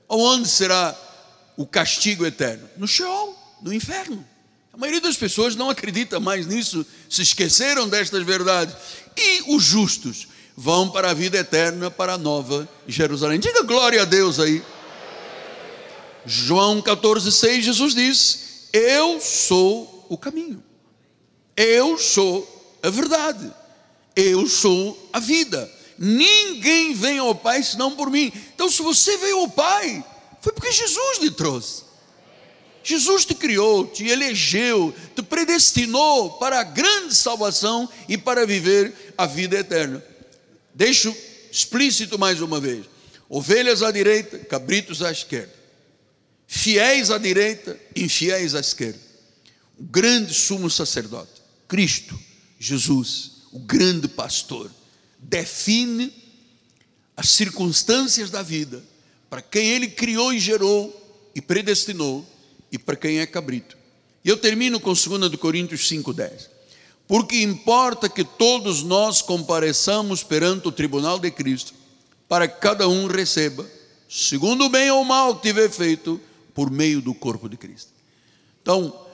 Onde 0.08 0.48
será 0.48 0.96
o 1.58 1.66
castigo 1.66 2.26
eterno? 2.26 2.70
No 2.78 2.88
Sheol, 2.88 3.38
no 3.62 3.74
inferno. 3.74 4.26
A 4.72 4.78
maioria 4.78 5.02
das 5.02 5.18
pessoas 5.18 5.56
não 5.56 5.70
acredita 5.70 6.20
mais 6.20 6.46
nisso, 6.46 6.86
se 7.10 7.22
esqueceram 7.24 7.90
destas 7.90 8.24
verdades. 8.24 8.76
E 9.18 9.56
os 9.56 9.64
justos 9.64 10.28
vão 10.56 10.90
para 10.90 11.12
a 11.12 11.14
vida 11.14 11.38
eterna, 11.38 11.92
para 11.92 12.14
a 12.14 12.18
nova 12.18 12.70
Jerusalém. 12.88 13.40
Diga 13.40 13.64
glória 13.64 14.04
a 14.04 14.06
Deus 14.06 14.40
aí. 14.40 14.64
João 16.26 16.82
14, 16.82 17.32
6, 17.32 17.66
Jesus 17.66 17.96
diz: 17.96 18.40
Eu 18.72 19.20
sou 19.20 19.97
o 20.10 20.18
caminho. 20.18 20.64
Eu 21.56 21.98
sou 21.98 22.78
a 22.84 22.90
verdade. 22.90 23.52
Eu 24.16 24.48
sou 24.48 25.10
a 25.12 25.20
vida. 25.20 25.72
Ninguém 25.98 26.94
vem 26.94 27.18
ao 27.18 27.34
Pai 27.34 27.64
senão 27.64 27.96
por 27.96 28.12
mim. 28.12 28.32
Então, 28.54 28.70
se 28.70 28.82
você 28.82 29.18
veio 29.18 29.40
ao 29.40 29.50
Pai, 29.50 30.04
foi 30.42 30.54
porque 30.54 30.72
Jesus 30.72 31.20
lhe 31.20 31.32
trouxe. 31.32 31.88
Jesus 32.84 33.26
te 33.26 33.36
criou, 33.36 33.86
te 33.86 34.08
elegeu, 34.08 34.94
te 35.16 35.22
predestinou 35.22 36.38
para 36.38 36.60
a 36.60 36.64
grande 36.64 37.14
salvação 37.14 37.90
e 38.08 38.18
para 38.18 38.46
viver 38.46 39.14
a 39.18 39.26
vida 39.26 39.58
eterna. 39.58 40.02
Deixo 40.74 41.14
explícito 41.52 42.18
mais 42.18 42.40
uma 42.40 42.62
vez: 42.62 42.86
ovelhas 43.28 43.84
à 43.84 43.92
direita, 43.92 44.38
cabritos 44.40 45.02
à 45.02 45.12
esquerda, 45.12 45.54
fiéis 46.48 47.12
à 47.12 47.18
direita, 47.18 47.78
infiéis 47.94 48.56
à 48.56 48.62
esquerda 48.62 49.07
o 49.80 49.84
grande 49.84 50.34
sumo 50.34 50.70
sacerdote, 50.70 51.42
Cristo, 51.68 52.18
Jesus, 52.60 53.44
o 53.52 53.60
grande 53.60 54.08
pastor, 54.08 54.72
define 55.20 56.12
as 57.16 57.30
circunstâncias 57.30 58.30
da 58.30 58.42
vida 58.42 58.84
para 59.30 59.42
quem 59.42 59.70
ele 59.70 59.88
criou 59.88 60.34
e 60.34 60.40
gerou 60.40 61.30
e 61.36 61.42
predestinou 61.42 62.26
e 62.72 62.78
para 62.78 62.96
quem 62.96 63.20
é 63.20 63.26
cabrito. 63.26 63.78
E 64.24 64.30
eu 64.30 64.38
termino 64.38 64.80
com 64.80 64.94
2 64.94 65.36
Coríntios 65.36 65.90
5,10. 65.90 66.50
Porque 67.08 67.42
importa 67.42 68.10
que 68.10 68.24
todos 68.24 68.84
nós 68.84 69.22
compareçamos 69.22 70.24
perante 70.24 70.68
o 70.68 70.72
tribunal 70.72 71.18
de 71.18 71.32
Cristo, 71.32 71.74
para 72.28 72.48
que 72.48 72.60
cada 72.60 72.90
um 72.90 73.08
receba, 73.08 73.66
segundo 74.10 74.66
o 74.66 74.70
bem 74.70 74.92
ou 74.92 75.06
mal 75.06 75.38
que 75.38 75.44
tiver 75.44 75.70
feito, 75.70 76.20
por 76.54 76.70
meio 76.70 77.02
do 77.02 77.14
corpo 77.14 77.48
de 77.48 77.56
Cristo. 77.56 77.92
Então, 78.62 79.07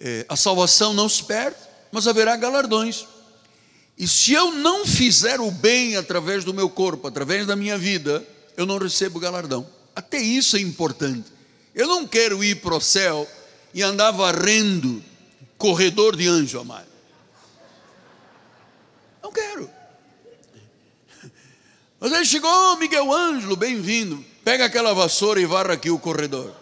é, 0.00 0.24
a 0.28 0.36
salvação 0.36 0.92
não 0.92 1.08
se 1.08 1.24
perde, 1.24 1.56
mas 1.90 2.06
haverá 2.06 2.36
galardões. 2.36 3.06
E 3.96 4.06
se 4.06 4.32
eu 4.32 4.52
não 4.52 4.86
fizer 4.86 5.40
o 5.40 5.50
bem 5.50 5.96
através 5.96 6.44
do 6.44 6.54
meu 6.54 6.70
corpo, 6.70 7.08
através 7.08 7.46
da 7.46 7.56
minha 7.56 7.76
vida, 7.76 8.24
eu 8.56 8.64
não 8.64 8.78
recebo 8.78 9.18
galardão. 9.18 9.68
Até 9.94 10.18
isso 10.18 10.56
é 10.56 10.60
importante. 10.60 11.32
Eu 11.74 11.88
não 11.88 12.06
quero 12.06 12.42
ir 12.44 12.60
para 12.60 12.76
o 12.76 12.80
céu 12.80 13.28
e 13.74 13.82
andar 13.82 14.12
varrendo 14.12 15.02
corredor 15.56 16.16
de 16.16 16.28
anjo, 16.28 16.60
amado. 16.60 16.86
Não 19.22 19.32
quero. 19.32 19.68
Mas 21.98 22.12
aí 22.12 22.24
chegou 22.24 22.76
Miguel 22.76 23.12
Ângelo, 23.12 23.56
bem-vindo. 23.56 24.24
Pega 24.44 24.64
aquela 24.64 24.94
vassoura 24.94 25.40
e 25.40 25.46
varra 25.46 25.74
aqui 25.74 25.90
o 25.90 25.98
corredor. 25.98 26.54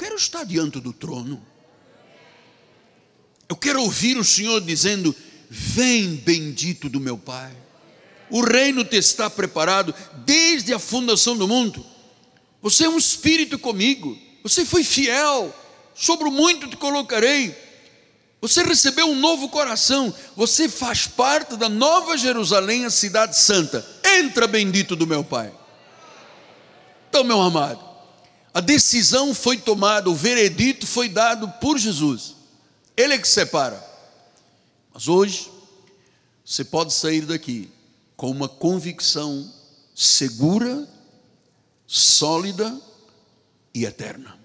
Quero 0.00 0.16
estar 0.16 0.44
diante 0.44 0.80
do 0.80 0.94
trono. 0.94 1.44
Eu 3.46 3.54
quero 3.54 3.82
ouvir 3.82 4.16
o 4.16 4.24
Senhor 4.24 4.58
dizendo: 4.62 5.14
Vem, 5.50 6.16
bendito 6.16 6.88
do 6.88 6.98
meu 6.98 7.18
Pai. 7.18 7.54
O 8.30 8.40
reino 8.40 8.82
te 8.82 8.96
está 8.96 9.28
preparado 9.28 9.94
desde 10.24 10.72
a 10.72 10.78
fundação 10.78 11.36
do 11.36 11.46
mundo. 11.46 11.84
Você 12.62 12.84
é 12.84 12.88
um 12.88 12.96
espírito 12.96 13.58
comigo. 13.58 14.16
Você 14.42 14.64
foi 14.64 14.82
fiel. 14.82 15.54
Sobre 15.94 16.30
muito 16.30 16.66
te 16.66 16.76
colocarei. 16.78 17.54
Você 18.40 18.62
recebeu 18.62 19.06
um 19.06 19.18
novo 19.18 19.50
coração. 19.50 20.14
Você 20.34 20.66
faz 20.66 21.06
parte 21.06 21.56
da 21.56 21.68
nova 21.68 22.16
Jerusalém, 22.16 22.86
a 22.86 22.90
cidade 22.90 23.36
santa. 23.36 23.84
Entra, 24.18 24.46
bendito 24.46 24.96
do 24.96 25.06
meu 25.06 25.22
Pai. 25.22 25.52
Então, 27.08 27.24
meu 27.24 27.40
amado, 27.40 27.89
a 28.52 28.60
decisão 28.60 29.32
foi 29.32 29.56
tomada, 29.56 30.10
o 30.10 30.14
veredito 30.14 30.86
foi 30.86 31.08
dado 31.08 31.48
por 31.60 31.78
Jesus. 31.78 32.34
Ele 32.96 33.14
é 33.14 33.18
que 33.18 33.28
separa. 33.28 33.82
Mas 34.92 35.06
hoje, 35.06 35.50
você 36.44 36.64
pode 36.64 36.92
sair 36.92 37.22
daqui 37.22 37.70
com 38.16 38.30
uma 38.30 38.48
convicção 38.48 39.50
segura, 39.94 40.88
sólida 41.86 42.78
e 43.72 43.84
eterna. 43.84 44.38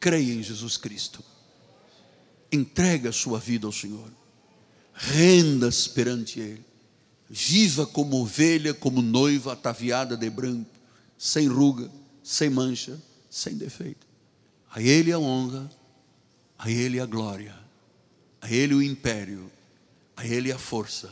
Creia 0.00 0.32
em 0.32 0.42
Jesus 0.42 0.76
Cristo. 0.76 1.22
Entrega 2.50 3.10
a 3.10 3.12
sua 3.12 3.38
vida 3.38 3.66
ao 3.66 3.72
Senhor. 3.72 4.10
Renda-se 4.94 5.90
perante 5.90 6.40
Ele. 6.40 6.64
Viva 7.28 7.86
como 7.86 8.20
ovelha, 8.20 8.74
como 8.74 9.00
noiva 9.00 9.52
ataviada 9.52 10.16
de 10.16 10.28
branco, 10.28 10.71
sem 11.22 11.46
ruga, 11.46 11.88
sem 12.20 12.50
mancha, 12.50 13.00
sem 13.30 13.54
defeito. 13.54 14.04
A 14.74 14.82
Ele 14.82 15.12
a 15.12 15.18
honra 15.20 15.70
a 16.64 16.70
Ele 16.70 17.00
a 17.00 17.06
glória, 17.06 17.54
a 18.40 18.48
Ele 18.48 18.72
o 18.74 18.82
império, 18.82 19.50
a 20.16 20.24
Ele 20.24 20.52
a 20.52 20.58
força, 20.58 21.10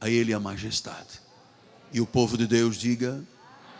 a 0.00 0.08
Ele 0.08 0.32
a 0.32 0.38
majestade. 0.38 1.20
E 1.92 2.00
o 2.00 2.06
povo 2.06 2.38
de 2.38 2.46
Deus 2.46 2.76
diga: 2.76 3.20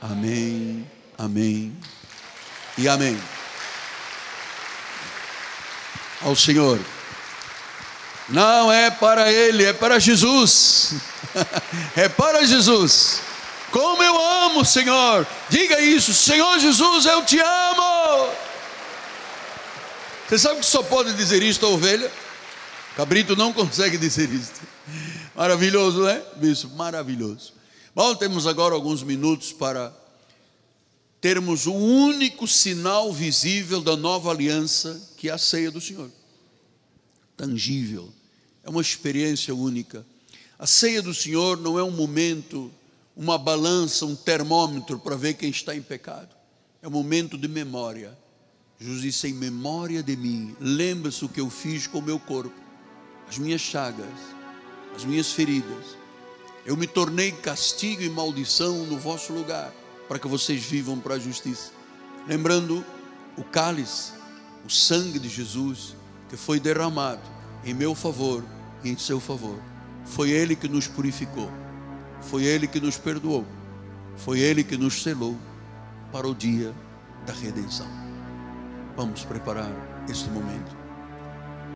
Amém, 0.00 0.84
Amém 1.16 1.76
e 2.76 2.88
Amém. 2.88 3.16
Ao 6.22 6.34
Senhor. 6.34 6.80
Não 8.28 8.72
é 8.72 8.90
para 8.90 9.30
Ele, 9.30 9.64
é 9.64 9.72
para 9.72 10.00
Jesus. 10.00 10.94
é 11.94 12.08
para 12.08 12.44
Jesus. 12.44 13.20
Como 13.76 14.02
eu 14.02 14.18
amo, 14.18 14.64
Senhor. 14.64 15.26
Diga 15.50 15.78
isso, 15.82 16.14
Senhor 16.14 16.58
Jesus, 16.58 17.04
eu 17.04 17.22
te 17.26 17.38
amo. 17.38 18.32
Você 20.26 20.38
sabe 20.38 20.60
que 20.60 20.64
só 20.64 20.82
pode 20.82 21.12
dizer 21.12 21.42
isto 21.42 21.66
a 21.66 21.68
ovelha? 21.68 22.10
Cabrito 22.96 23.36
não 23.36 23.52
consegue 23.52 23.98
dizer 23.98 24.32
isto. 24.32 24.62
Maravilhoso, 25.34 26.04
né? 26.04 26.22
Bicho, 26.36 26.70
maravilhoso. 26.70 27.52
Bom, 27.94 28.14
temos 28.14 28.46
agora 28.46 28.74
alguns 28.74 29.02
minutos 29.02 29.52
para 29.52 29.94
termos 31.20 31.66
o 31.66 31.74
único 31.74 32.48
sinal 32.48 33.12
visível 33.12 33.82
da 33.82 33.94
nova 33.94 34.30
aliança, 34.30 34.98
que 35.18 35.28
é 35.28 35.32
a 35.32 35.38
ceia 35.38 35.70
do 35.70 35.82
Senhor. 35.82 36.10
Tangível. 37.36 38.10
É 38.64 38.70
uma 38.70 38.80
experiência 38.80 39.54
única. 39.54 40.02
A 40.58 40.66
ceia 40.66 41.02
do 41.02 41.12
Senhor 41.12 41.58
não 41.58 41.78
é 41.78 41.84
um 41.84 41.90
momento, 41.90 42.72
uma 43.16 43.38
balança, 43.38 44.04
um 44.04 44.14
termômetro 44.14 44.98
para 44.98 45.16
ver 45.16 45.34
quem 45.34 45.50
está 45.50 45.74
em 45.74 45.82
pecado. 45.82 46.36
É 46.82 46.88
um 46.88 46.90
momento 46.90 47.38
de 47.38 47.48
memória 47.48 48.16
Jesus 48.78 49.00
disse: 49.00 49.28
em 49.28 49.32
memória 49.32 50.02
de 50.02 50.16
mim, 50.16 50.54
lembra-se 50.60 51.24
o 51.24 51.28
que 51.28 51.40
eu 51.40 51.48
fiz 51.48 51.86
com 51.86 51.98
o 51.98 52.02
meu 52.02 52.18
corpo, 52.18 52.54
as 53.28 53.38
minhas 53.38 53.60
chagas, 53.60 54.06
as 54.94 55.04
minhas 55.04 55.32
feridas. 55.32 55.96
Eu 56.64 56.76
me 56.76 56.86
tornei 56.86 57.32
castigo 57.32 58.02
e 58.02 58.10
maldição 58.10 58.84
no 58.86 58.98
vosso 58.98 59.32
lugar, 59.32 59.72
para 60.08 60.18
que 60.18 60.28
vocês 60.28 60.62
vivam 60.62 60.98
para 60.98 61.14
a 61.14 61.18
justiça. 61.18 61.70
Lembrando 62.26 62.84
o 63.36 63.44
cálice, 63.44 64.12
o 64.64 64.70
sangue 64.70 65.18
de 65.18 65.28
Jesus, 65.28 65.94
que 66.28 66.36
foi 66.36 66.58
derramado 66.58 67.22
em 67.64 67.72
meu 67.72 67.94
favor 67.94 68.44
e 68.82 68.90
em 68.90 68.98
seu 68.98 69.20
favor. 69.20 69.58
Foi 70.04 70.30
Ele 70.30 70.54
que 70.54 70.68
nos 70.68 70.86
purificou, 70.86 71.50
foi 72.20 72.44
Ele 72.44 72.66
que 72.66 72.80
nos 72.80 72.98
perdoou, 72.98 73.46
foi 74.16 74.40
Ele 74.40 74.64
que 74.64 74.76
nos 74.76 75.02
selou 75.02 75.36
para 76.12 76.26
o 76.26 76.34
dia 76.34 76.72
da 77.26 77.32
redenção. 77.32 77.88
Vamos 78.96 79.24
preparar 79.24 79.70
este 80.08 80.28
momento. 80.30 80.85